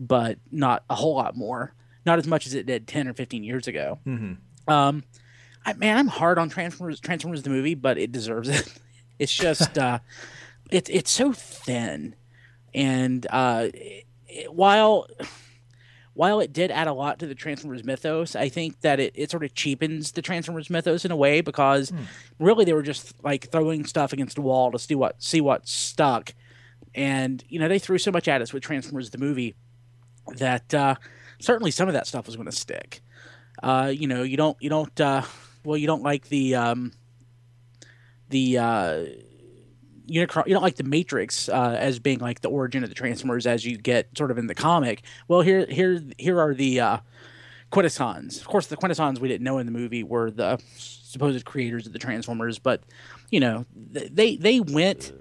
but 0.00 0.38
not 0.50 0.82
a 0.88 0.94
whole 0.94 1.14
lot 1.14 1.36
more. 1.36 1.74
Not 2.06 2.18
as 2.18 2.26
much 2.26 2.46
as 2.46 2.54
it 2.54 2.66
did 2.66 2.86
ten 2.86 3.08
or 3.08 3.14
fifteen 3.14 3.44
years 3.44 3.66
ago. 3.66 3.98
Um, 4.68 5.02
I, 5.66 5.72
man, 5.74 5.98
I'm 5.98 6.06
hard 6.06 6.38
on 6.38 6.48
Transformers. 6.48 7.00
Transformers 7.00 7.42
the 7.42 7.50
movie, 7.50 7.74
but 7.74 7.98
it 7.98 8.12
deserves 8.12 8.48
it. 8.48 8.72
It's 9.18 9.32
just, 9.34 9.78
uh, 9.78 10.00
it's 10.70 10.90
it's 10.90 11.10
so 11.10 11.32
thin, 11.32 12.14
and 12.74 13.26
uh, 13.30 13.68
it, 13.72 14.05
it- 14.36 14.54
while 14.54 15.06
while 16.14 16.40
it 16.40 16.50
did 16.52 16.70
add 16.70 16.86
a 16.86 16.94
lot 16.94 17.18
to 17.18 17.26
the 17.26 17.34
Transformers 17.34 17.84
mythos, 17.84 18.34
I 18.34 18.48
think 18.48 18.80
that 18.80 18.98
it, 19.00 19.12
it 19.14 19.30
sort 19.30 19.44
of 19.44 19.52
cheapens 19.54 20.12
the 20.12 20.22
Transformers 20.22 20.70
mythos 20.70 21.04
in 21.04 21.10
a 21.10 21.16
way 21.16 21.42
because 21.42 21.92
really 22.38 22.64
they 22.64 22.72
were 22.72 22.82
just 22.82 23.12
like 23.22 23.50
throwing 23.50 23.84
stuff 23.84 24.14
against 24.14 24.36
the 24.36 24.40
wall 24.42 24.72
to 24.72 24.78
see 24.78 24.94
what 24.94 25.22
see 25.22 25.40
what 25.42 25.68
stuck, 25.68 26.32
and 26.94 27.44
you 27.48 27.58
know 27.58 27.68
they 27.68 27.78
threw 27.78 27.98
so 27.98 28.10
much 28.10 28.28
at 28.28 28.40
us 28.40 28.52
with 28.54 28.62
Transformers 28.62 29.10
the 29.10 29.18
movie 29.18 29.54
that 30.36 30.72
uh, 30.72 30.94
certainly 31.38 31.70
some 31.70 31.86
of 31.88 31.92
that 31.94 32.06
stuff 32.06 32.24
was 32.26 32.34
going 32.36 32.46
to 32.46 32.52
stick. 32.56 33.02
Uh, 33.62 33.92
you 33.94 34.06
know, 34.06 34.22
you 34.22 34.36
don't 34.38 34.56
you 34.60 34.70
don't 34.70 34.98
uh, 35.00 35.22
well 35.64 35.76
you 35.76 35.86
don't 35.86 36.02
like 36.02 36.28
the 36.28 36.54
um, 36.54 36.92
the 38.30 38.56
uh, 38.58 39.04
Unicron, 40.08 40.46
you 40.46 40.54
don't 40.54 40.62
like 40.62 40.76
the 40.76 40.84
Matrix 40.84 41.48
uh, 41.48 41.76
as 41.78 41.98
being 41.98 42.18
like 42.18 42.40
the 42.40 42.48
origin 42.48 42.82
of 42.82 42.88
the 42.88 42.94
Transformers 42.94 43.46
as 43.46 43.64
you 43.64 43.76
get 43.76 44.08
sort 44.16 44.30
of 44.30 44.38
in 44.38 44.46
the 44.46 44.54
comic. 44.54 45.02
Well, 45.28 45.40
here 45.40 45.66
here 45.66 46.02
here 46.18 46.40
are 46.40 46.54
the 46.54 46.80
uh, 46.80 46.98
Quintessons. 47.70 48.38
Of 48.40 48.46
course, 48.46 48.68
the 48.68 48.76
Quintessons 48.76 49.20
we 49.20 49.28
didn't 49.28 49.44
know 49.44 49.58
in 49.58 49.66
the 49.66 49.72
movie 49.72 50.02
were 50.02 50.30
the 50.30 50.60
supposed 50.76 51.44
creators 51.44 51.86
of 51.86 51.92
the 51.92 51.98
Transformers, 51.98 52.58
but 52.58 52.82
you 53.30 53.40
know 53.40 53.66
they 53.74 54.36
they 54.36 54.60
went. 54.60 55.12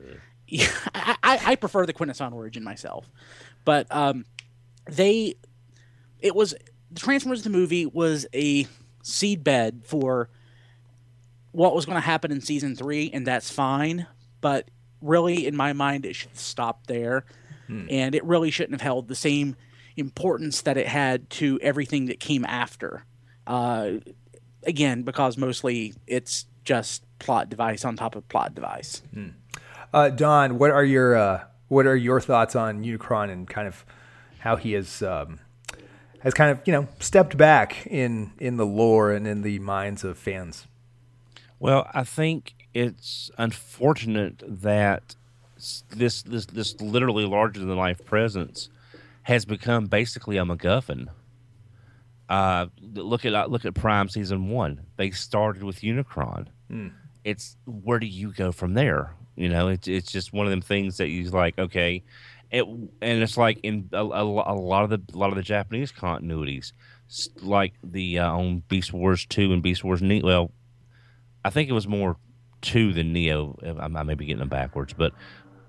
I, 0.93 1.17
I, 1.24 1.56
prefer 1.56 1.88
the 1.88 1.93
Quintesson 1.93 2.32
origin 2.32 2.63
myself, 2.63 3.10
but 3.63 3.88
um, 3.89 4.26
they 4.88 5.36
it 6.19 6.36
was 6.36 6.54
the 6.91 7.00
Transformers 7.00 7.41
the 7.43 7.50
movie 7.50 7.88
was 7.88 8.28
a 8.34 8.67
seedbed 9.04 9.86
for 9.86 10.30
what 11.52 11.74
was 11.74 11.86
going 11.86 11.95
to 11.95 12.02
happen 12.02 12.32
in 12.32 12.41
season 12.41 12.76
three, 12.76 13.10
and 13.12 13.26
that's 13.26 13.52
fine. 13.52 14.06
But 14.41 14.69
really, 15.01 15.45
in 15.47 15.55
my 15.55 15.73
mind, 15.73 16.05
it 16.05 16.15
should 16.15 16.38
stop 16.38 16.88
there, 16.88 17.25
and 17.89 18.13
it 18.15 18.23
really 18.23 18.51
shouldn't 18.51 18.73
have 18.73 18.81
held 18.81 19.08
the 19.08 19.15
same 19.15 19.55
importance 19.97 20.62
that 20.62 20.77
it 20.77 20.88
had 20.88 21.29
to 21.31 21.60
everything 21.62 22.05
that 22.05 22.19
came 22.19 22.45
after. 22.45 23.05
Uh, 23.47 23.93
again, 24.63 25.03
because 25.03 25.38
mostly 25.38 25.93
it's 26.08 26.45
just 26.63 27.03
plot 27.19 27.49
device 27.49 27.86
on 27.86 27.95
top 27.95 28.15
of 28.15 28.27
plot 28.27 28.53
device. 28.55 29.01
Uh, 29.93 30.10
Don, 30.10 30.58
what 30.58 30.71
are 30.71 30.84
your 30.84 31.15
uh, 31.15 31.43
what 31.67 31.86
are 31.86 31.95
your 31.95 32.19
thoughts 32.19 32.55
on 32.55 32.84
Unicron 32.84 33.31
and 33.31 33.47
kind 33.47 33.67
of 33.67 33.86
how 34.39 34.55
he 34.58 34.73
has 34.73 35.01
um, 35.01 35.39
has 36.19 36.34
kind 36.34 36.51
of 36.51 36.62
you 36.65 36.73
know 36.73 36.88
stepped 36.99 37.38
back 37.38 37.88
in 37.88 38.31
in 38.39 38.58
the 38.58 38.65
lore 38.65 39.12
and 39.12 39.27
in 39.27 39.41
the 39.41 39.60
minds 39.60 40.03
of 40.03 40.17
fans? 40.17 40.67
Well, 41.60 41.89
I 41.93 42.03
think 42.03 42.53
it's 42.76 43.32
unfortunate 43.38 44.44
that 44.46 45.16
this 45.90 46.22
this 46.24 46.46
this 46.46 46.80
literally 46.82 47.26
larger 47.26 47.62
than 47.62 47.76
life 47.76 48.04
presence 48.06 48.70
has 49.24 49.46
become 49.46 49.86
basically 49.86 50.38
a 50.38 50.44
MacGuffin. 50.44 51.08
Uh, 52.28 52.68
look 52.82 53.26
at 53.26 53.50
look 53.50 53.64
at 53.66 53.74
Prime 53.74 54.10
season 54.10 54.50
one. 54.50 54.82
They 54.98 55.10
started 55.12 55.64
with 55.64 55.80
Unicron. 55.82 56.48
It's 57.24 57.56
where 57.66 57.98
do 57.98 58.08
you 58.08 58.34
go 58.34 58.52
from 58.52 58.74
there? 58.74 59.14
You 59.38 59.48
know, 59.48 59.70
it's 59.70 59.88
it's 59.88 60.12
just 60.12 60.34
one 60.34 60.46
of 60.46 60.52
them 60.52 60.62
things 60.62 60.98
that 60.98 61.08
you 61.08 61.30
like. 61.30 61.58
Okay, 61.58 62.04
it 62.52 62.66
and 62.66 63.24
it's 63.24 63.38
like 63.38 63.60
in 63.64 63.90
a, 63.94 64.04
a, 64.04 64.24
a 64.24 64.56
lot 64.56 64.84
of 64.84 64.90
the 64.90 65.02
a 65.14 65.18
lot 65.18 65.30
of 65.30 65.38
the 65.38 65.44
Japanese 65.44 65.94
continuities, 65.94 66.74
like 67.42 67.74
the 67.82 68.20
uh, 68.20 68.32
on 68.32 68.64
Beast 68.68 68.92
Wars 68.92 69.26
two 69.26 69.54
and 69.54 69.64
Beast 69.64 69.84
Wars 69.84 70.02
Well, 70.02 70.52
I 71.46 71.50
think 71.52 71.70
it 71.70 71.74
was 71.74 71.88
more 71.88 72.18
two 72.65 72.93
than 72.93 73.13
Neo. 73.13 73.58
I, 73.80 74.04
may 74.04 74.15
be 74.15 74.25
getting 74.25 74.39
them 74.39 74.49
backwards, 74.49 74.93
but 74.93 75.13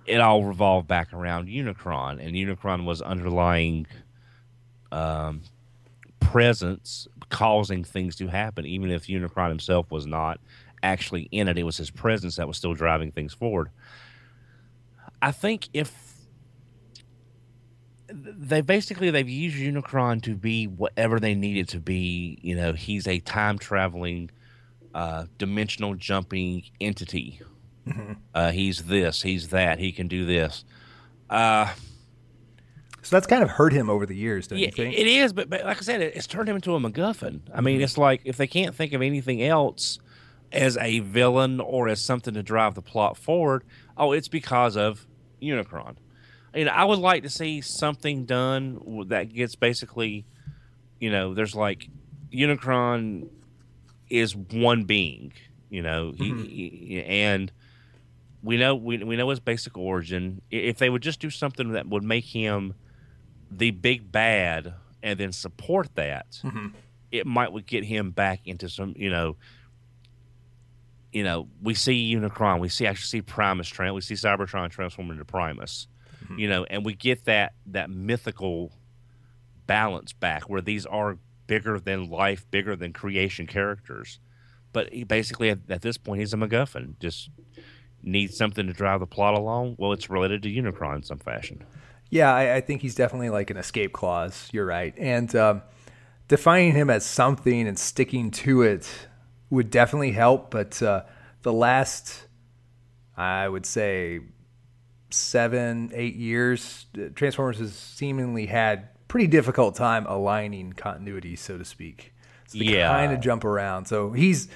it 0.07 0.21
all 0.21 0.45
revolved 0.45 0.89
back 0.89 1.13
around 1.13 1.49
Unicron, 1.49 2.25
and 2.25 2.35
Unicron 2.35 2.85
was 2.85 3.03
underlying 3.03 3.87
um, 4.91 5.43
presence 6.21 7.07
causing 7.29 7.85
things 7.85 8.17
to 8.17 8.29
happen, 8.29 8.67
even 8.67 8.91
if 8.91 9.07
Unicron 9.07 9.49
himself 9.49 9.91
was 9.91 10.07
not 10.07 10.41
actually 10.83 11.29
in 11.33 11.49
it. 11.49 11.59
It 11.59 11.65
was 11.65 11.77
his 11.77 11.91
presence 11.91 12.37
that 12.37 12.49
was 12.49 12.57
still 12.57 12.75
driving 12.75 13.13
things 13.13 13.35
forward. 13.35 13.71
I 15.21 15.33
think 15.33 15.69
if 15.73 16.07
they 18.09 18.61
basically 18.61 19.11
they've 19.11 19.29
used 19.29 19.57
Unicron 19.57 20.23
to 20.23 20.35
be 20.35 20.67
whatever 20.67 21.19
they 21.19 21.35
need 21.35 21.57
it 21.57 21.69
to 21.69 21.81
be. 21.81 22.39
You 22.43 22.57
know, 22.57 22.73
he's 22.73 23.07
a 23.07 23.19
time 23.21 23.59
traveling, 23.59 24.31
uh, 24.97 25.27
dimensional 25.37 25.95
jumping 25.95 26.63
entity. 26.81 27.39
Mm-hmm. 27.87 28.15
Uh, 28.35 28.51
he's 28.51 28.85
this, 28.85 29.21
he's 29.21 29.49
that, 29.49 29.79
he 29.79 29.93
can 29.93 30.09
do 30.09 30.25
this. 30.25 30.65
Uh, 31.29 31.67
so 33.03 33.15
that's 33.15 33.27
kind 33.27 33.43
of 33.43 33.51
hurt 33.51 33.75
him 33.75 33.91
over 33.91 34.07
the 34.07 34.17
years, 34.17 34.47
don't 34.47 34.59
yeah, 34.59 34.67
you 34.67 34.73
think? 34.73 34.95
It 34.95 35.07
is, 35.07 35.35
but, 35.35 35.51
but 35.51 35.67
like 35.67 35.77
I 35.77 35.81
said, 35.81 36.01
it, 36.01 36.17
it's 36.17 36.27
turned 36.27 36.49
him 36.49 36.57
into 36.57 36.75
a 36.75 36.81
MacGuffin. 36.81 37.41
I 37.55 37.61
mean, 37.61 37.77
mm-hmm. 37.77 37.85
it's 37.85 37.99
like 37.99 38.23
if 38.25 38.39
they 38.39 38.47
can't 38.47 38.75
think 38.75 38.95
of 38.95 39.03
anything 39.03 39.43
else 39.43 39.99
as 40.51 40.79
a 40.79 41.01
villain 41.01 41.61
or 41.61 41.89
as 41.89 42.01
something 42.01 42.33
to 42.33 42.43
drive 42.43 42.75
the 42.75 42.81
plot 42.81 43.19
forward, 43.19 43.65
oh, 43.99 44.13
it's 44.13 44.29
because 44.29 44.79
of 44.79 45.07
Unicron. 45.43 45.97
You 46.55 46.65
know, 46.65 46.73
I 46.73 46.85
would 46.85 47.01
like 47.01 47.23
to 47.25 47.29
see 47.29 47.61
something 47.61 48.25
done 48.25 49.05
that 49.09 49.35
gets 49.35 49.57
basically, 49.57 50.25
you 50.99 51.11
know, 51.11 51.35
there's 51.35 51.55
like 51.55 51.91
Unicron 52.33 53.29
is 54.09 54.37
one 54.37 54.85
being, 54.85 55.33
you 55.71 55.83
know, 55.83 56.13
mm-hmm. 56.13 56.43
he, 56.45 56.69
he, 56.69 57.05
and 57.05 57.53
we 58.43 58.57
know 58.57 58.75
we, 58.75 59.03
we 59.03 59.17
know 59.17 59.29
his 59.29 59.41
basic 59.41 59.77
origin. 59.77 60.41
If 60.51 60.79
they 60.79 60.89
would 60.91 61.03
just 61.03 61.21
do 61.21 61.31
something 61.31 61.73
that 61.73 61.89
would 61.89 62.05
make 62.05 62.25
him 62.25 62.75
the 63.51 63.71
big 63.71 64.11
bad 64.11 64.75
and 65.03 65.19
then 65.19 65.33
support 65.33 65.95
that, 65.97 66.41
mm-hmm. 66.45 66.69
it 67.11 67.27
might 67.27 67.53
would 67.53 67.67
get 67.67 67.85
him 67.85 68.11
back 68.11 68.41
into 68.45 68.69
some, 68.69 68.95
you 68.97 69.11
know, 69.11 69.37
you 71.13 71.25
know, 71.25 71.49
we 71.63 71.75
see 71.75 72.15
Unicron, 72.15 72.61
we 72.61 72.69
see 72.69 72.87
actually 72.87 73.07
see 73.07 73.23
Primus, 73.23 73.77
we 73.79 74.01
see 74.01 74.15
Cybertron 74.15 74.71
transform 74.71 75.11
into 75.11 75.25
Primus, 75.25 75.89
mm-hmm. 76.25 76.39
you 76.39 76.49
know, 76.49 76.65
and 76.65 76.85
we 76.85 76.95
get 76.95 77.25
that 77.25 77.55
that 77.67 77.91
mythical 77.91 78.73
balance 79.67 80.13
back 80.13 80.49
where 80.49 80.61
these 80.61 80.87
are 80.87 81.19
bigger 81.47 81.79
than 81.79 82.11
life, 82.11 82.47
bigger 82.51 82.77
than 82.77 82.93
creation 82.93 83.47
characters. 83.47 84.19
But 84.73 84.93
he 84.93 85.05
basically, 85.05 85.51
at, 85.51 85.61
at 85.69 85.83
this 85.83 85.97
point, 85.97 86.21
he's 86.21 86.35
a 86.35 86.37
MacGuffin. 86.37 86.99
Just 87.01 87.31
needs 88.03 88.37
something 88.37 88.67
to 88.67 88.73
drive 88.73 89.01
the 89.01 89.07
plot 89.07 89.35
along. 89.35 89.77
Well, 89.79 89.93
it's 89.93 90.11
related 90.11 90.43
to 90.43 90.49
Unicron 90.49 90.97
in 90.97 91.03
some 91.03 91.19
fashion. 91.19 91.65
Yeah, 92.11 92.33
I, 92.33 92.57
I, 92.57 92.61
think 92.61 92.83
he's 92.83 92.95
definitely 92.95 93.31
like 93.31 93.51
an 93.51 93.57
escape 93.57 93.93
clause. 93.93 94.49
You're 94.53 94.67
right, 94.67 94.95
and 94.97 95.35
um, 95.35 95.63
defining 96.29 96.73
him 96.73 96.89
as 96.89 97.05
something 97.05 97.67
and 97.67 97.77
sticking 97.77 98.31
to 98.31 98.63
it 98.63 99.09
would 99.51 99.71
definitely 99.71 100.13
help. 100.13 100.51
But 100.51 100.81
uh, 100.83 101.03
the 101.43 101.53
last, 101.53 102.27
I 103.17 103.49
would 103.49 103.67
say, 103.67 104.21
seven, 105.11 105.91
eight 105.95 106.15
years, 106.15 106.87
Transformers 107.15 107.59
has 107.59 107.75
seemingly 107.75 108.47
had 108.47 108.89
pretty 109.09 109.27
difficult 109.27 109.75
time 109.75 110.07
aligning 110.07 110.73
continuity, 110.73 111.37
so 111.37 111.59
to 111.59 111.65
speak. 111.65 112.13
So 112.49 112.59
they 112.59 112.65
yeah. 112.67 112.89
kind 112.89 113.13
of 113.13 113.21
jump 113.21 113.45
around. 113.45 113.87
So 113.87 114.13
he's, 114.13 114.49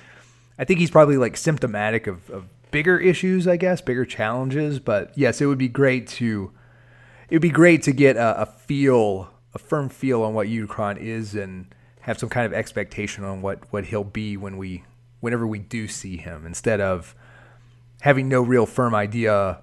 I 0.59 0.65
think 0.65 0.81
he's 0.81 0.91
probably 0.91 1.17
like 1.17 1.37
symptomatic 1.37 2.07
of, 2.07 2.29
of 2.31 2.47
bigger 2.71 2.99
issues, 2.99 3.49
I 3.49 3.57
guess, 3.57 3.81
bigger 3.81 4.05
challenges. 4.05 4.79
But 4.79 5.17
yes, 5.17 5.41
it 5.41 5.47
would 5.47 5.59
be 5.59 5.69
great 5.69 6.07
to 6.09 6.53
it 7.31 7.37
would 7.37 7.43
be 7.43 7.51
great 7.51 7.83
to 7.85 7.93
get 7.93 8.17
a, 8.17 8.43
a 8.43 8.47
feel, 8.47 9.31
a 9.55 9.59
firm 9.59 9.89
feel 9.89 10.23
on 10.23 10.35
what 10.35 10.49
Unicron 10.49 10.99
is, 10.99 11.35
and 11.35 11.73
have 12.01 12.19
some 12.19 12.29
kind 12.29 12.45
of 12.45 12.53
expectation 12.53 13.25
on 13.25 13.41
what 13.41 13.73
what 13.73 13.87
he'll 13.87 14.05
be 14.05 14.37
when 14.37 14.57
we, 14.57 14.85
whenever 15.21 15.47
we 15.47 15.61
do 15.61 15.87
see 15.87 16.17
him, 16.17 16.45
instead 16.45 16.81
of 16.81 17.15
having 18.01 18.29
no 18.29 18.43
real 18.43 18.67
firm 18.67 18.95
idea 18.95 19.61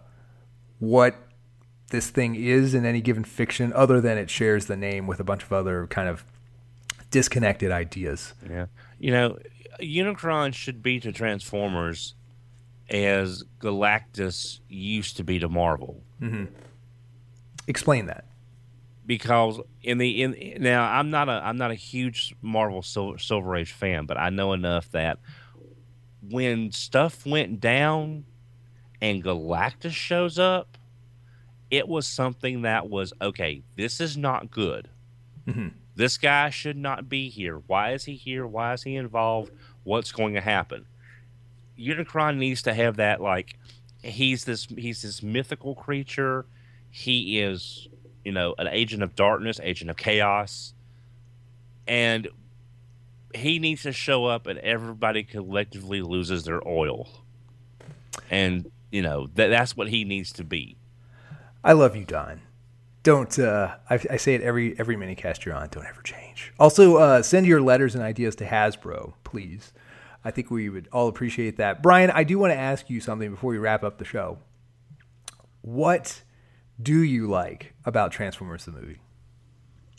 what 0.80 1.16
this 1.90 2.10
thing 2.10 2.36
is 2.36 2.74
in 2.74 2.86
any 2.86 3.02
given 3.02 3.24
fiction, 3.24 3.72
other 3.74 4.02
than 4.02 4.18
it 4.18 4.30
shares 4.30 4.66
the 4.66 4.78
name 4.78 5.08
with 5.08 5.20
a 5.20 5.24
bunch 5.24 5.44
of 5.44 5.54
other 5.54 5.88
kind 5.88 6.10
of 6.10 6.26
disconnected 7.12 7.72
ideas. 7.72 8.34
Yeah, 8.50 8.66
you 9.00 9.12
know, 9.12 9.38
Unicron 9.80 10.54
should 10.54 10.84
be 10.84 11.00
to 11.00 11.12
Transformers 11.12 12.16
as 12.90 13.44
Galactus 13.60 14.60
used 14.70 15.18
to 15.18 15.24
be 15.24 15.40
to 15.40 15.50
Marvel. 15.50 16.02
Mm-hmm. 16.22 16.46
Explain 17.68 18.06
that. 18.08 18.26
Because 19.06 19.60
in 19.84 20.00
the 20.00 20.24
in 20.24 20.58
now 20.62 20.84
I'm 20.84 21.10
not 21.10 21.30
a 21.30 21.42
I'm 21.44 21.58
not 21.58 21.72
a 21.72 21.76
huge 21.76 22.36
Marvel 22.42 22.82
Silver, 22.82 23.18
Silver 23.18 23.56
Age 23.56 23.72
fan, 23.72 24.06
but 24.06 24.18
I 24.18 24.30
know 24.30 24.52
enough 24.52 24.92
that 24.92 25.20
when 26.30 26.72
stuff 26.72 27.26
went 27.26 27.62
down 27.62 28.26
and 29.02 29.24
Galactus 29.24 29.92
shows 29.92 30.38
up, 30.38 30.77
it 31.70 31.88
was 31.88 32.08
something 32.08 32.62
that 32.62 32.90
was 32.90 33.14
okay. 33.22 33.62
This 33.76 34.00
is 34.00 34.18
not 34.18 34.52
good. 34.52 34.90
Mm-hmm. 35.48 35.70
This 35.96 36.18
guy 36.18 36.50
should 36.50 36.78
not 36.78 37.10
be 37.10 37.30
here. 37.30 37.62
Why 37.68 37.94
is 37.94 38.06
he 38.06 38.16
here? 38.16 38.46
Why 38.46 38.74
is 38.74 38.84
he 38.84 38.96
involved? 38.96 39.52
What's 39.84 40.12
going 40.12 40.36
to 40.36 40.42
happen? 40.42 40.86
Unicron 41.80 42.38
needs 42.38 42.62
to 42.64 42.74
have 42.74 42.98
that 42.98 43.22
like 43.22 43.58
he's 44.04 44.46
this 44.46 44.68
he's 44.78 45.02
this 45.02 45.22
mythical 45.22 45.76
creature 45.76 46.46
he 46.90 47.40
is, 47.40 47.88
you 48.24 48.32
know, 48.32 48.56
an 48.58 48.68
agent 48.68 49.04
of 49.04 49.16
darkness, 49.16 49.60
agent 49.62 49.90
of 49.90 49.98
chaos, 49.98 50.74
and 51.88 52.28
he 53.36 53.60
needs 53.60 53.84
to 53.84 53.92
show 53.92 54.26
up, 54.26 54.48
and 54.48 54.58
everybody 54.60 55.24
collectively 55.24 56.02
loses 56.02 56.44
their 56.44 56.66
oil, 56.68 57.08
and 58.30 58.72
you 58.92 59.02
know 59.02 59.28
that 59.36 59.50
that's 59.50 59.76
what 59.78 59.90
he 59.90 60.04
needs 60.06 60.32
to 60.34 60.44
be. 60.44 60.77
I 61.68 61.74
love 61.74 61.98
you, 61.98 62.06
Don. 62.06 62.40
Don't 63.04 63.38
uh, 63.38 63.76
I, 63.90 64.00
I, 64.10 64.16
say 64.16 64.36
it 64.36 64.42
every 64.42 64.80
every 64.80 64.96
mini 64.96 65.16
cast 65.16 65.46
you're 65.46 65.54
on. 65.54 65.68
Don't 65.68 65.86
ever 65.86 66.02
change. 66.02 66.54
Also, 66.58 66.96
uh, 66.96 67.22
send 67.22 67.46
your 67.46 67.60
letters 67.60 67.94
and 67.94 68.02
ideas 68.02 68.38
to 68.38 68.46
Hasbro, 68.46 69.16
please. 69.26 69.74
I 70.24 70.32
think 70.32 70.50
we 70.50 70.70
would 70.70 70.88
all 70.94 71.10
appreciate 71.10 71.58
that. 71.58 71.84
Brian, 71.84 72.10
I 72.10 72.24
do 72.24 72.40
want 72.40 72.52
to 72.52 72.58
ask 72.58 72.90
you 72.90 73.02
something 73.02 73.32
before 73.32 73.52
we 73.52 73.58
wrap 73.58 73.84
up 73.84 73.98
the 73.98 74.06
show. 74.06 74.40
What 75.60 76.24
do 76.82 77.02
you 77.02 77.28
like 77.28 77.74
about 77.84 78.14
Transformers 78.14 78.64
the 78.64 78.72
movie? 78.72 79.02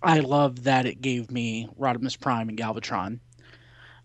I 0.02 0.20
love 0.20 0.64
that 0.64 0.86
it 0.86 1.02
gave 1.02 1.30
me 1.30 1.68
Rodimus 1.78 2.18
Prime 2.18 2.48
and 2.48 2.56
Galvatron. 2.56 3.20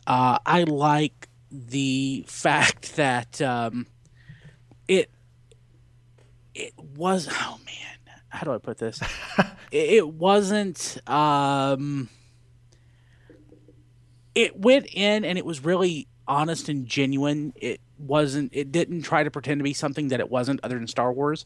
Uh, 0.06 0.38
I 0.45 0.63
like 0.63 1.30
the 1.49 2.26
fact 2.28 2.97
that 2.97 3.41
um, 3.41 3.88
it 6.55 6.73
was 6.77 7.27
oh 7.31 7.59
man 7.65 7.93
how 8.33 8.45
do 8.45 8.51
I 8.51 8.57
put 8.57 8.79
this? 8.79 8.99
it, 9.71 9.89
it, 9.89 10.07
wasn't 10.07 10.97
um, 11.07 12.09
it 14.33 14.59
went 14.59 14.87
in 14.91 15.23
and 15.23 15.37
it 15.37 15.45
was 15.45 15.63
really 15.63 16.07
honest 16.27 16.67
and 16.67 16.87
genuine. 16.87 17.53
It 17.55 17.79
wasn't 17.99 18.49
it 18.53 18.71
didn't 18.71 19.03
try 19.03 19.23
to 19.23 19.29
pretend 19.29 19.59
to 19.59 19.63
be 19.63 19.73
something 19.73 20.07
that 20.07 20.19
it 20.19 20.31
wasn't 20.31 20.61
other 20.63 20.77
than 20.79 20.87
Star 20.87 21.13
Wars 21.13 21.45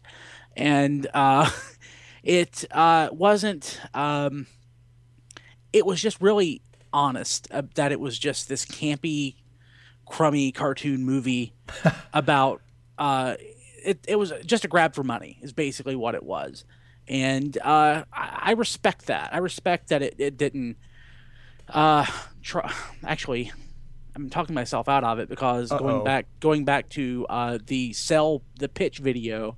and 0.56 1.08
uh, 1.14 1.50
it 2.24 2.66
uh, 2.72 3.10
wasn't. 3.12 3.80
Um, 3.94 4.48
it 5.74 5.86
was 5.86 6.02
just 6.02 6.22
really 6.22 6.62
honest 6.94 7.48
uh, 7.52 7.64
that 7.76 7.92
it 7.92 8.00
was 8.00 8.18
just 8.18 8.48
this 8.48 8.66
campy, 8.66 9.36
crummy 10.06 10.52
cartoon 10.52 11.04
movie 11.04 11.54
about. 12.14 12.62
Uh, 12.98 13.36
it, 13.84 14.06
it 14.08 14.16
was 14.18 14.34
just 14.46 14.66
a 14.66 14.68
grab 14.68 14.96
for 14.96 15.04
money 15.04 15.40
is 15.42 15.54
basically 15.54 15.96
what 15.96 16.16
it 16.16 16.24
was 16.24 16.66
and 17.08 17.58
uh, 17.60 18.04
I, 18.12 18.40
I, 18.42 18.52
respect 18.52 19.08
that 19.08 19.34
i 19.34 19.38
respect 19.38 19.90
that 19.90 20.02
it, 20.02 20.16
it 20.18 20.38
didn't 20.38 20.78
uh, 21.70 22.06
try, 22.42 22.72
actually 23.04 23.52
i'm 24.16 24.30
talking 24.30 24.56
myself 24.56 24.88
out 24.88 25.04
of 25.04 25.20
it 25.20 25.30
because 25.30 25.72
Uh-oh. 25.72 25.80
going 25.80 26.04
back 26.04 26.28
going 26.40 26.66
back 26.66 26.90
to 26.90 27.26
uh, 27.30 27.58
the 27.66 27.94
sell 27.94 28.42
the 28.60 28.70
pitch 28.70 29.00
video 29.00 29.58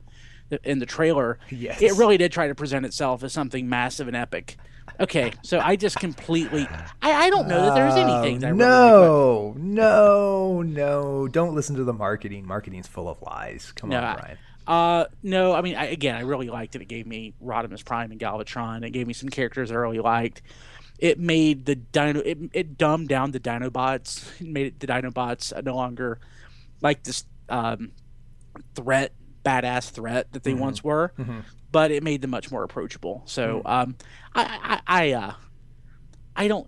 in 0.64 0.80
the 0.80 0.86
trailer, 0.86 1.40
yes. 1.50 1.82
it 1.82 1.94
really 1.94 2.18
did 2.18 2.32
try 2.32 2.48
to 2.48 2.56
present 2.56 2.86
itself 2.86 3.24
as 3.24 3.34
something 3.34 3.70
massive 3.70 4.08
and 4.08 4.16
epic. 4.16 4.58
Okay, 5.00 5.32
so 5.44 5.60
I 5.60 5.76
just 5.78 5.98
completely 5.98 6.68
I, 7.02 7.12
I 7.12 7.30
don't 7.30 7.48
know 7.48 7.66
that 7.66 7.76
there's 7.76 7.96
anything 7.96 8.40
that 8.40 8.54
No, 8.54 9.54
really 9.56 9.68
no, 9.68 10.62
no. 10.62 11.28
Don't 11.28 11.56
listen 11.56 11.78
to 11.78 11.84
the 11.84 11.94
marketing. 11.94 12.46
Marketing's 12.46 12.88
full 12.88 13.08
of 13.08 13.22
lies. 13.22 13.72
Come 13.76 13.90
no, 13.90 14.02
on, 14.02 14.18
Brian. 14.18 14.38
Uh, 14.68 15.06
no, 15.24 15.54
I 15.54 15.62
mean, 15.62 15.76
I, 15.76 15.86
again, 15.86 16.16
I 16.16 16.22
really 16.22 16.50
liked 16.50 16.76
it. 16.76 16.82
It 16.82 16.88
gave 16.88 17.08
me 17.08 17.34
Rodimus 17.44 17.84
Prime 17.84 18.12
and 18.12 18.20
Galvatron. 18.20 18.86
It 18.86 18.92
gave 18.92 19.08
me 19.08 19.14
some 19.14 19.30
characters 19.30 19.72
I 19.72 19.76
really 19.76 20.00
liked. 20.00 20.42
It 21.00 21.18
made 21.18 21.66
the 21.66 21.76
Dino. 21.76 22.20
It, 22.20 22.38
it 22.54 22.78
dumbed 22.78 23.08
down 23.08 23.32
the 23.32 23.40
Dinobots. 23.40 24.42
It 24.42 24.48
made 24.48 24.66
it, 24.68 24.80
the 24.80 24.88
Dinobots 24.88 25.64
no 25.64 25.76
longer 25.76 26.20
like 26.82 27.04
this 27.04 27.24
um, 27.48 27.94
threat 28.76 29.14
badass 29.46 29.90
threat 29.92 30.32
that 30.34 30.44
they 30.44 30.52
Mm-hmm. 30.52 30.60
once 30.62 30.84
were, 30.84 31.14
but 31.72 31.92
it 31.92 32.04
made 32.04 32.22
them 32.22 32.32
much 32.32 32.52
more 32.52 32.64
approachable. 32.64 33.24
So 33.26 33.62
Mm. 33.66 33.70
um, 33.70 33.96
I 34.36 34.82
I 34.88 35.00
I, 35.08 35.12
uh, 35.14 35.34
I 36.36 36.48
don't 36.48 36.68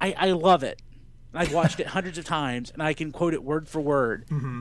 I, 0.00 0.14
I 0.16 0.30
love 0.32 0.62
it. 0.62 0.80
I've 1.34 1.52
watched 1.52 1.78
it 1.80 1.86
hundreds 1.98 2.18
of 2.18 2.24
times, 2.24 2.70
and 2.70 2.82
I 2.82 2.94
can 2.94 3.12
quote 3.12 3.34
it 3.34 3.42
word 3.44 3.68
for 3.68 3.80
word. 3.80 4.26
Mm-hmm. 4.28 4.60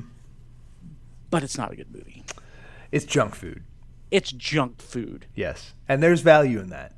But 1.30 1.43
it's 1.43 1.58
not 1.58 1.72
a 1.72 1.76
good 1.76 1.93
movie. 1.93 2.24
It's 2.91 3.06
junk 3.06 3.36
food. 3.36 3.63
It's 4.12 4.32
junk 4.32 4.82
food. 4.82 5.26
Yes. 5.36 5.74
And 5.89 6.02
there's 6.02 6.22
value 6.22 6.60
in 6.60 6.70
that. 6.70 6.93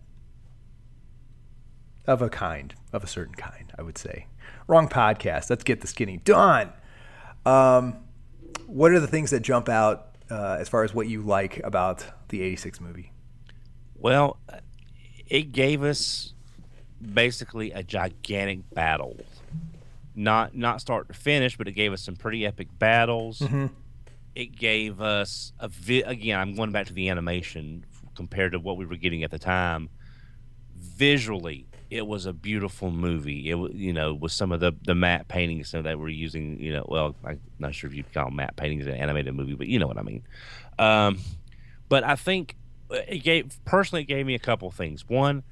Of 2.08 2.22
a 2.22 2.30
kind, 2.30 2.74
of 2.94 3.04
a 3.04 3.08
certain 3.08 3.36
kind, 3.36 3.72
I 3.78 3.82
would 3.84 3.98
say. 3.98 4.28
Wrong 4.68 4.88
podcast. 4.88 5.50
Let's 5.50 5.64
get 5.64 5.82
the 5.82 5.88
skinny 5.88 6.18
done. 6.18 6.72
Um, 7.46 7.98
what 8.66 8.92
are 8.92 9.00
the 9.00 9.08
things 9.08 9.30
that 9.32 9.42
jump 9.42 9.70
out 9.70 10.09
uh, 10.32 10.58
as 10.60 10.70
far 10.70 10.84
as 10.84 10.94
what 10.94 11.08
you 11.08 11.22
like 11.22 11.60
about 11.64 12.06
the 12.30 12.42
86 12.42 12.82
movie? 12.82 13.12
Well, 13.96 14.38
it 15.28 15.52
gave 15.52 15.84
us 15.84 16.34
basically 17.02 17.72
a 17.72 17.84
gigantic 17.84 18.70
battle. 18.74 19.18
Not 20.16 20.56
not 20.56 20.82
start 20.82 21.08
to 21.08 21.14
finish, 21.14 21.58
but 21.58 21.68
it 21.68 21.72
gave 21.74 21.94
us 21.94 22.02
some 22.02 22.16
pretty 22.16 22.46
epic 22.46 22.68
battles. 22.78 23.42
It 24.36 24.56
gave 24.56 25.00
us 25.02 25.54
a 25.60 25.68
vi- 25.68 26.02
again. 26.04 26.40
I'm 26.40 26.56
going 26.56 26.72
back 26.72 26.88
to 26.88 26.94
the 26.94 27.10
animation 27.10 27.86
compared 28.16 28.52
to 28.54 28.60
what 28.60 28.76
we 28.78 28.86
were 28.86 28.96
getting 28.98 29.24
at 29.24 29.32
the 29.32 29.40
time. 29.40 29.90
Visually, 30.76 31.68
it 31.90 32.06
was 32.06 32.26
a 32.26 32.34
beautiful 32.34 32.92
movie. 32.92 33.50
It 33.50 33.56
was 33.56 33.72
you 33.74 33.94
know 33.94 34.14
with 34.14 34.32
some 34.32 34.52
of 34.52 34.60
the 34.60 34.74
the 34.84 34.96
matte 34.96 35.28
paintings 35.28 35.72
that 35.72 36.00
we're 36.00 36.10
using. 36.10 36.60
You 36.60 36.74
know, 36.74 36.86
well, 36.88 37.16
I'm 37.26 37.42
not 37.58 37.74
sure 37.76 37.90
if 37.90 37.96
you'd 37.96 38.12
call 38.14 38.30
matte 38.32 38.56
paintings 38.56 38.86
an 38.88 38.94
animated 38.94 39.34
movie, 39.34 39.56
but 39.56 39.68
you 39.68 39.80
know 39.80 39.88
what 39.88 39.98
I 39.98 40.04
mean. 40.04 40.24
Um, 40.78 41.20
but 41.90 42.04
I 42.04 42.16
think 42.16 42.56
it 42.92 43.24
gave 43.24 43.60
personally 43.66 44.04
it 44.04 44.08
gave 44.08 44.26
me 44.26 44.36
a 44.36 44.40
couple 44.40 44.70
things. 44.72 45.04
One, 45.08 45.44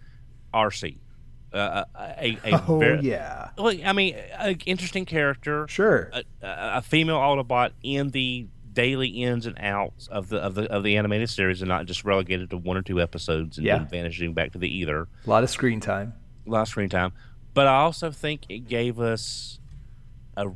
Arcee, 0.54 1.00
uh, 1.54 1.84
a, 1.96 2.02
a, 2.02 2.40
a 2.44 2.58
Oh, 2.68 2.80
very, 2.80 3.02
yeah. 3.02 3.50
well, 3.58 3.74
I 3.86 3.94
mean, 3.94 4.16
an 4.38 4.58
interesting 4.66 5.06
character, 5.06 5.68
Sure. 5.68 6.10
a, 6.14 6.24
a 6.42 6.78
a 6.78 6.82
female 6.82 7.18
Autobot 7.18 7.72
in 7.84 8.10
the 8.10 8.48
daily 8.74 9.08
ins 9.08 9.48
and 9.48 9.58
outs 9.60 10.08
of 10.08 10.30
the 10.30 10.38
of 10.38 10.54
the 10.54 10.72
of 10.72 10.84
the 10.84 10.98
animated 10.98 11.30
series, 11.30 11.62
and 11.64 11.70
not 11.70 11.88
just 11.88 12.04
relegated 12.06 12.52
to 12.52 12.58
one 12.58 12.78
or 12.78 12.84
two 12.84 13.02
episodes 13.02 13.58
and 13.58 13.66
Yeah. 13.66 13.80
then 13.80 13.88
vanishing 13.88 14.34
back 14.34 14.52
to 14.52 14.60
the 14.60 14.70
ether. 14.70 15.08
A 15.26 15.30
lot 15.30 15.44
of 15.44 15.50
screen 15.50 15.80
time. 15.80 16.14
A 16.48 16.50
lot 16.50 16.62
of 16.62 16.68
screen 16.70 16.90
time, 16.90 17.12
but 17.54 17.68
I 17.68 17.76
also 17.78 18.10
think 18.12 18.44
it 18.50 18.68
gave 18.70 19.00
us 19.00 19.60
a, 20.38 20.48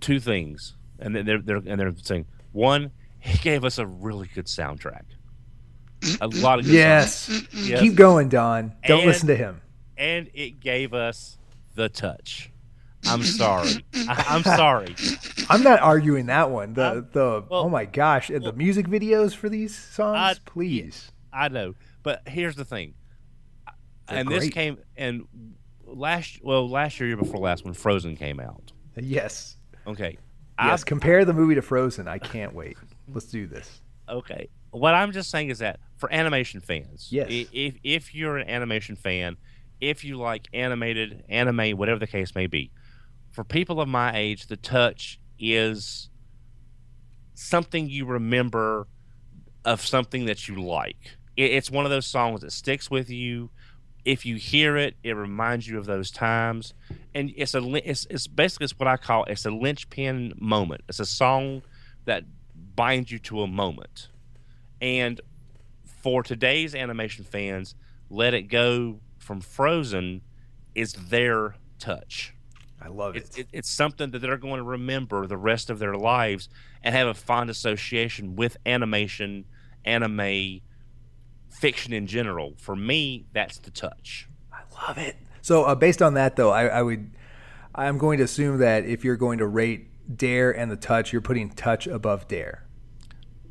two 0.00 0.18
things, 0.18 0.74
and 0.98 1.14
they're, 1.14 1.38
they're 1.40 1.56
and 1.56 1.78
they're 1.78 1.92
saying 2.02 2.26
one, 2.52 2.90
it 3.22 3.40
gave 3.42 3.64
us 3.64 3.78
a 3.78 3.86
really 3.86 4.28
good 4.34 4.46
soundtrack. 4.46 5.02
A 6.20 6.28
lot 6.28 6.58
of 6.60 6.64
good 6.64 6.74
Yes. 6.74 7.44
Yes. 7.52 7.80
Keep 7.80 7.96
going, 7.96 8.28
Don. 8.28 8.72
Don't 8.86 9.00
And- 9.00 9.06
listen 9.08 9.28
to 9.28 9.36
him. 9.36 9.60
and 9.98 10.30
it 10.34 10.60
gave 10.60 10.94
us 10.94 11.38
the 11.74 11.88
touch. 11.88 12.50
I'm 13.08 13.22
sorry. 13.22 13.84
I, 13.94 14.24
I'm 14.28 14.42
sorry. 14.42 14.94
I'm 15.50 15.62
not 15.62 15.80
arguing 15.80 16.26
that 16.26 16.50
one. 16.50 16.74
The 16.74 16.90
Um, 16.90 17.08
the 17.12 17.44
well- 17.48 17.60
oh 17.64 17.68
my 17.68 17.84
gosh, 17.84 18.30
and 18.30 18.42
the 18.44 18.52
music 18.52 18.86
videos 18.88 19.34
for 19.34 19.48
these 19.48 19.76
songs, 19.76 20.16
I- 20.18 20.34
please. 20.44 21.12
I 21.32 21.48
know, 21.48 21.74
but 22.02 22.22
here's 22.26 22.56
the 22.56 22.64
thing. 22.64 22.94
They're 24.08 24.18
and 24.18 24.28
this 24.28 24.48
came 24.50 24.78
and 24.96 25.24
last 25.84 26.40
well 26.42 26.68
last 26.68 26.98
year 27.00 27.08
year 27.08 27.16
before 27.16 27.40
last 27.40 27.64
when 27.64 27.74
Frozen 27.74 28.16
came 28.16 28.40
out. 28.40 28.72
Yes. 28.96 29.56
Okay. 29.86 30.16
Yes. 30.58 30.84
Compare 30.84 31.24
the 31.24 31.34
movie 31.34 31.54
to 31.54 31.62
Frozen. 31.62 32.08
I 32.08 32.18
can't 32.18 32.54
wait. 32.54 32.76
Let's 33.08 33.26
do 33.26 33.46
this. 33.46 33.82
Okay. 34.08 34.48
What 34.70 34.94
I'm 34.94 35.12
just 35.12 35.30
saying 35.30 35.50
is 35.50 35.58
that 35.58 35.80
for 35.96 36.12
animation 36.12 36.60
fans, 36.60 37.08
Yes. 37.10 37.28
if 37.30 37.76
if 37.82 38.14
you're 38.14 38.36
an 38.36 38.48
animation 38.48 38.96
fan, 38.96 39.36
if 39.80 40.04
you 40.04 40.16
like 40.16 40.48
animated 40.52 41.24
anime, 41.28 41.76
whatever 41.76 41.98
the 41.98 42.06
case 42.06 42.34
may 42.34 42.46
be, 42.46 42.70
for 43.32 43.44
people 43.44 43.80
of 43.80 43.88
my 43.88 44.16
age, 44.16 44.46
the 44.46 44.56
touch 44.56 45.18
is 45.38 46.08
something 47.34 47.88
you 47.88 48.06
remember 48.06 48.86
of 49.64 49.84
something 49.84 50.26
that 50.26 50.48
you 50.48 50.62
like. 50.62 51.16
It, 51.36 51.50
it's 51.52 51.70
one 51.70 51.84
of 51.84 51.90
those 51.90 52.06
songs 52.06 52.40
that 52.40 52.52
sticks 52.52 52.90
with 52.90 53.10
you. 53.10 53.50
If 54.06 54.24
you 54.24 54.36
hear 54.36 54.76
it, 54.76 54.94
it 55.02 55.16
reminds 55.16 55.66
you 55.66 55.78
of 55.78 55.84
those 55.84 56.12
times, 56.12 56.74
and 57.12 57.32
it's 57.36 57.54
a 57.54 57.60
it's, 57.88 58.06
it's 58.08 58.28
basically 58.28 58.64
it's 58.64 58.78
what 58.78 58.86
I 58.86 58.96
call 58.96 59.24
it's 59.24 59.44
a 59.44 59.50
linchpin 59.50 60.34
moment. 60.38 60.82
It's 60.88 61.00
a 61.00 61.04
song 61.04 61.62
that 62.04 62.22
binds 62.76 63.10
you 63.10 63.18
to 63.18 63.42
a 63.42 63.48
moment, 63.48 64.08
and 64.80 65.20
for 65.84 66.22
today's 66.22 66.72
animation 66.76 67.24
fans, 67.24 67.74
Let 68.08 68.32
It 68.32 68.42
Go 68.42 69.00
from 69.18 69.40
Frozen 69.40 70.22
is 70.76 70.92
their 70.92 71.56
touch. 71.80 72.32
I 72.80 72.86
love 72.86 73.16
it. 73.16 73.24
It's, 73.24 73.38
it, 73.38 73.48
it's 73.52 73.70
something 73.70 74.12
that 74.12 74.20
they're 74.20 74.36
going 74.36 74.58
to 74.58 74.62
remember 74.62 75.26
the 75.26 75.36
rest 75.36 75.68
of 75.68 75.80
their 75.80 75.96
lives 75.96 76.48
and 76.84 76.94
have 76.94 77.08
a 77.08 77.14
fond 77.14 77.50
association 77.50 78.36
with 78.36 78.56
animation, 78.64 79.46
anime, 79.84 80.60
fiction 81.58 81.92
in 81.92 82.06
general. 82.06 82.54
For 82.58 82.76
me, 82.76 83.26
that's 83.32 83.58
the 83.58 83.70
touch. 83.70 84.28
I 84.52 84.60
love 84.86 84.98
it. 84.98 85.16
So 85.42 85.64
uh, 85.64 85.74
based 85.74 86.02
on 86.02 86.14
that, 86.14 86.36
though, 86.36 86.50
I, 86.50 86.66
I 86.66 86.82
would, 86.82 87.10
I'm 87.74 87.98
going 87.98 88.18
to 88.18 88.24
assume 88.24 88.58
that 88.58 88.84
if 88.84 89.04
you're 89.04 89.16
going 89.16 89.38
to 89.38 89.46
rate 89.46 89.88
Dare 90.16 90.50
and 90.50 90.70
the 90.70 90.76
Touch, 90.76 91.12
you're 91.12 91.22
putting 91.22 91.50
Touch 91.50 91.86
above 91.86 92.26
Dare. 92.28 92.64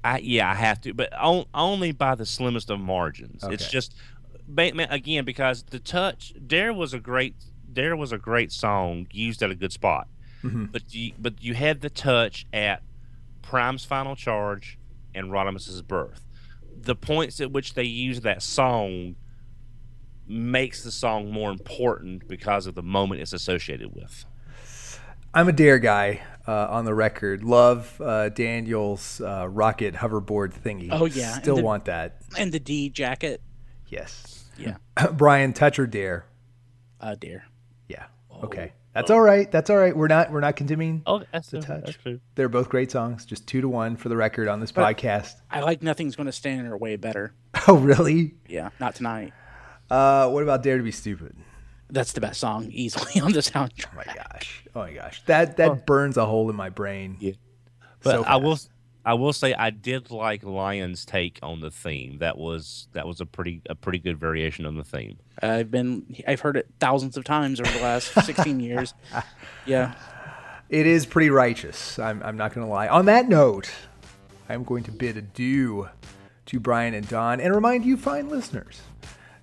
I, 0.04 0.20
yeah, 0.20 0.50
I 0.52 0.56
have 0.56 0.82
to, 0.82 0.94
but 0.94 1.12
on, 1.14 1.46
only 1.54 1.92
by 1.92 2.16
the 2.16 2.26
slimmest 2.26 2.70
of 2.70 2.80
margins. 2.80 3.44
It's 3.44 3.70
just 3.70 3.96
again 4.58 5.26
because 5.26 5.64
the 5.64 5.80
touch. 5.80 6.34
Dare 6.46 6.72
was 6.74 6.94
a 6.94 7.00
great. 7.00 7.34
Dare 7.74 7.96
was 7.96 8.12
a 8.12 8.18
great 8.20 8.52
song 8.52 9.08
used 9.12 9.42
at 9.42 9.50
a 9.50 9.56
good 9.56 9.74
spot, 9.74 10.08
Mhm. 10.44 10.72
but 10.72 10.94
you 10.94 11.14
but 11.18 11.42
you 11.44 11.56
had 11.56 11.82
the 11.82 11.90
touch 11.90 12.46
at 12.54 12.84
Prime's 13.42 13.84
final 13.84 14.16
charge 14.16 14.78
and 15.16 15.32
Rodimus's 15.32 15.82
birth. 15.82 16.22
The 16.86 16.96
points 16.96 17.42
at 17.42 17.52
which 17.52 17.74
they 17.74 17.84
use 17.84 18.22
that 18.22 18.42
song 18.42 19.16
makes 20.28 20.84
the 20.84 20.92
song 20.92 21.32
more 21.32 21.52
important 21.52 22.28
because 22.28 22.68
of 22.68 22.76
the 22.76 22.84
moment 22.84 23.22
it's 23.22 23.34
associated 23.34 23.94
with. 23.94 24.26
I'm 25.34 25.50
a 25.50 25.52
Dare 25.52 25.80
guy 25.80 26.22
uh, 26.48 26.68
on 26.70 26.86
the 26.86 26.94
record. 26.94 27.44
Love 27.44 28.00
uh, 28.00 28.30
Daniel's 28.30 29.20
uh, 29.20 29.48
rocket 29.50 29.96
hoverboard 29.96 30.54
thingy. 30.54 30.90
Oh, 30.92 31.06
yeah, 31.06 31.34
and 31.34 31.42
Still 31.44 31.58
the- 31.58 31.64
want 31.64 31.86
that. 31.86 32.22
And 32.38 32.52
the 32.52 32.60
D 32.60 32.90
jacket. 32.90 33.42
Yes. 33.88 34.46
Yeah. 34.58 34.78
Brian, 35.14 35.54
Touch 35.54 35.78
or 35.80 35.88
Dare? 35.88 36.26
Uh, 37.02 37.16
dear. 37.16 37.46
Yeah. 37.90 38.06
Okay. 38.44 38.74
That's 38.96 39.12
all 39.12 39.22
right. 39.22 39.52
That's 39.52 39.70
all 39.70 39.78
right. 39.78 39.96
We're 39.96 40.08
not 40.08 40.32
we're 40.32 40.40
not 40.40 40.56
condemning. 40.56 41.04
Oh, 41.06 41.22
that's 41.32 41.50
The 41.52 41.60
true. 41.60 41.68
touch. 41.76 41.86
That's 41.86 41.98
true. 41.98 42.20
They're 42.36 42.50
both 42.50 42.70
great 42.70 42.90
songs. 42.92 43.26
Just 43.26 43.46
two 43.46 43.62
to 43.62 43.68
one 43.70 43.98
for 43.98 44.10
the 44.10 44.16
record 44.18 44.48
on 44.48 44.60
this 44.62 44.72
But- 44.72 44.98
podcast. 44.98 45.36
I 45.52 45.60
like 45.62 45.84
Nothing's 45.84 46.16
Gonna 46.16 46.32
Stand 46.32 46.62
in 46.62 46.68
Our 46.72 46.78
Way 46.78 46.96
better. 46.96 47.34
Oh, 47.68 47.76
really? 47.78 48.36
Yeah, 48.48 48.70
not 48.80 48.96
tonight. 48.96 49.34
Uh, 49.90 50.30
what 50.30 50.44
about 50.44 50.62
Dare 50.64 50.78
to 50.78 50.84
Be 50.84 50.92
Stupid? 50.92 51.36
That's 51.90 52.14
the 52.14 52.22
best 52.22 52.40
song 52.40 52.68
easily 52.72 53.20
on 53.22 53.32
the 53.32 53.40
soundtrack. 53.40 53.88
Oh 53.94 53.96
my 53.98 54.06
gosh. 54.14 54.64
Oh 54.76 54.80
my 54.82 54.94
gosh. 54.94 55.24
That 55.26 55.58
that 55.58 55.86
burns 55.86 56.18
a 56.18 56.26
hole 56.26 56.50
in 56.50 56.56
my 56.56 56.70
brain. 56.70 57.18
Yeah. 57.20 57.34
But 58.02 58.12
So 58.12 58.24
I 58.24 58.36
will 58.38 58.56
fast. 58.56 58.70
I 59.06 59.14
will 59.14 59.34
say 59.34 59.54
I 59.54 59.70
did 59.70 60.10
like 60.10 60.44
Lion's 60.44 61.06
take 61.06 61.40
on 61.44 61.62
the 61.62 61.70
theme. 61.70 62.18
That 62.18 62.38
was 62.38 62.88
that 62.94 63.08
was 63.08 63.22
a 63.22 63.26
pretty 63.26 63.62
a 63.70 63.76
pretty 63.76 64.00
good 64.00 64.20
variation 64.20 64.66
on 64.66 64.76
the 64.76 64.84
theme. 64.84 65.20
I've 65.42 65.70
been 65.70 66.16
I've 66.28 66.42
heard 66.42 66.58
it 66.58 66.68
thousands 66.80 67.16
of 67.16 67.24
times 67.24 67.62
over 67.62 67.72
the 67.72 67.84
last 67.84 68.14
16 68.26 68.60
years. 68.60 68.94
Yeah. 69.66 69.94
It 70.70 70.88
is 70.88 71.06
pretty 71.06 71.30
righteous. 71.30 72.00
I'm, 72.00 72.24
I'm 72.24 72.38
not 72.38 72.54
going 72.54 72.66
to 72.66 72.74
lie. 72.74 72.88
On 72.88 73.06
that 73.06 73.30
note, 73.30 73.70
I'm 74.50 74.64
going 74.64 74.84
to 74.86 74.92
bid 74.92 75.16
adieu 75.16 75.90
to 76.48 76.60
Brian 76.60 76.96
and 76.96 77.08
Don 77.08 77.40
and 77.40 77.54
remind 77.54 77.86
you, 77.86 77.98
fine 77.98 78.30
listeners, 78.30 78.82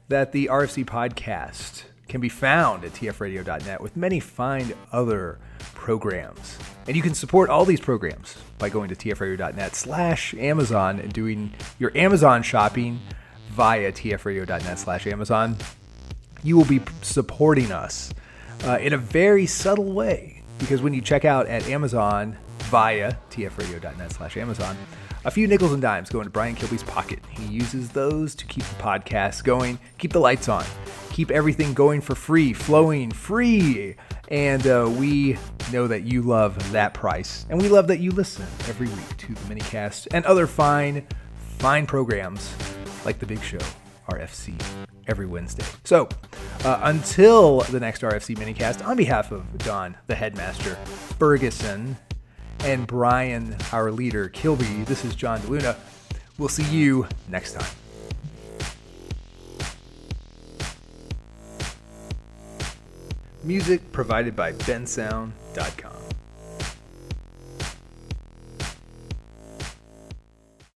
that 0.08 0.32
the 0.32 0.46
RFC 0.46 0.84
podcast 0.84 1.84
can 2.08 2.20
be 2.20 2.28
found 2.28 2.84
at 2.84 2.92
tfradio.net 2.94 3.80
with 3.80 3.96
many 3.96 4.18
fine 4.18 4.72
other 4.90 5.38
programs. 5.74 6.58
And 6.86 6.96
you 6.96 7.02
can 7.02 7.14
support 7.14 7.48
all 7.48 7.64
these 7.64 7.80
programs 7.80 8.36
by 8.58 8.68
going 8.68 8.88
to 8.88 8.96
tfradio.net 8.96 9.76
slash 9.76 10.34
Amazon 10.34 10.98
and 10.98 11.12
doing 11.12 11.52
your 11.78 11.96
Amazon 11.96 12.42
shopping 12.42 13.00
via 13.50 13.92
tfradio.net 13.92 14.78
slash 14.78 15.06
Amazon 15.06 15.56
you 16.42 16.56
will 16.56 16.64
be 16.64 16.80
supporting 17.02 17.70
us 17.72 18.12
uh, 18.64 18.78
in 18.78 18.92
a 18.92 18.98
very 18.98 19.46
subtle 19.46 19.92
way 19.92 20.42
because 20.58 20.82
when 20.82 20.94
you 20.94 21.00
check 21.00 21.24
out 21.24 21.46
at 21.46 21.68
Amazon 21.68 22.36
via 22.64 23.14
tfradio.net 23.30 24.12
slash 24.12 24.36
Amazon, 24.36 24.76
a 25.24 25.30
few 25.30 25.46
nickels 25.46 25.72
and 25.72 25.80
dimes 25.80 26.10
go 26.10 26.18
into 26.18 26.30
Brian 26.30 26.54
Kilby's 26.54 26.82
pocket. 26.82 27.20
He 27.30 27.44
uses 27.46 27.90
those 27.90 28.34
to 28.34 28.44
keep 28.46 28.64
the 28.64 28.74
podcast 28.76 29.44
going, 29.44 29.78
keep 29.98 30.12
the 30.12 30.20
lights 30.20 30.48
on, 30.48 30.64
keep 31.12 31.30
everything 31.30 31.74
going 31.74 32.00
for 32.00 32.14
free, 32.14 32.52
flowing 32.52 33.10
free 33.12 33.94
And 34.28 34.66
uh, 34.66 34.90
we 34.96 35.36
know 35.72 35.86
that 35.86 36.02
you 36.02 36.22
love 36.22 36.72
that 36.72 36.94
price. 36.94 37.46
And 37.50 37.60
we 37.60 37.68
love 37.68 37.88
that 37.88 37.98
you 37.98 38.10
listen 38.10 38.46
every 38.68 38.88
week 38.88 39.16
to 39.18 39.34
the 39.34 39.54
minicast 39.54 40.08
and 40.12 40.24
other 40.24 40.46
fine, 40.46 41.06
fine 41.58 41.86
programs 41.86 42.54
like 43.04 43.18
The 43.18 43.26
Big 43.26 43.42
Show, 43.42 43.58
RFC, 44.08 44.60
every 45.06 45.26
Wednesday. 45.26 45.64
So 45.84 46.08
uh, 46.64 46.80
until 46.84 47.60
the 47.60 47.80
next 47.80 48.02
RFC 48.02 48.36
minicast, 48.36 48.86
on 48.86 48.96
behalf 48.96 49.32
of 49.32 49.58
Don, 49.58 49.96
the 50.06 50.14
headmaster, 50.14 50.76
Ferguson, 51.18 51.96
and 52.60 52.86
Brian, 52.86 53.56
our 53.72 53.90
leader, 53.90 54.28
Kilby, 54.28 54.84
this 54.84 55.04
is 55.04 55.14
John 55.14 55.40
DeLuna. 55.40 55.76
We'll 56.38 56.48
see 56.48 56.64
you 56.64 57.06
next 57.28 57.54
time. 57.54 57.81
Music 63.44 63.80
provided 63.92 64.36
by 64.36 64.52
bensound.com. 64.52 66.01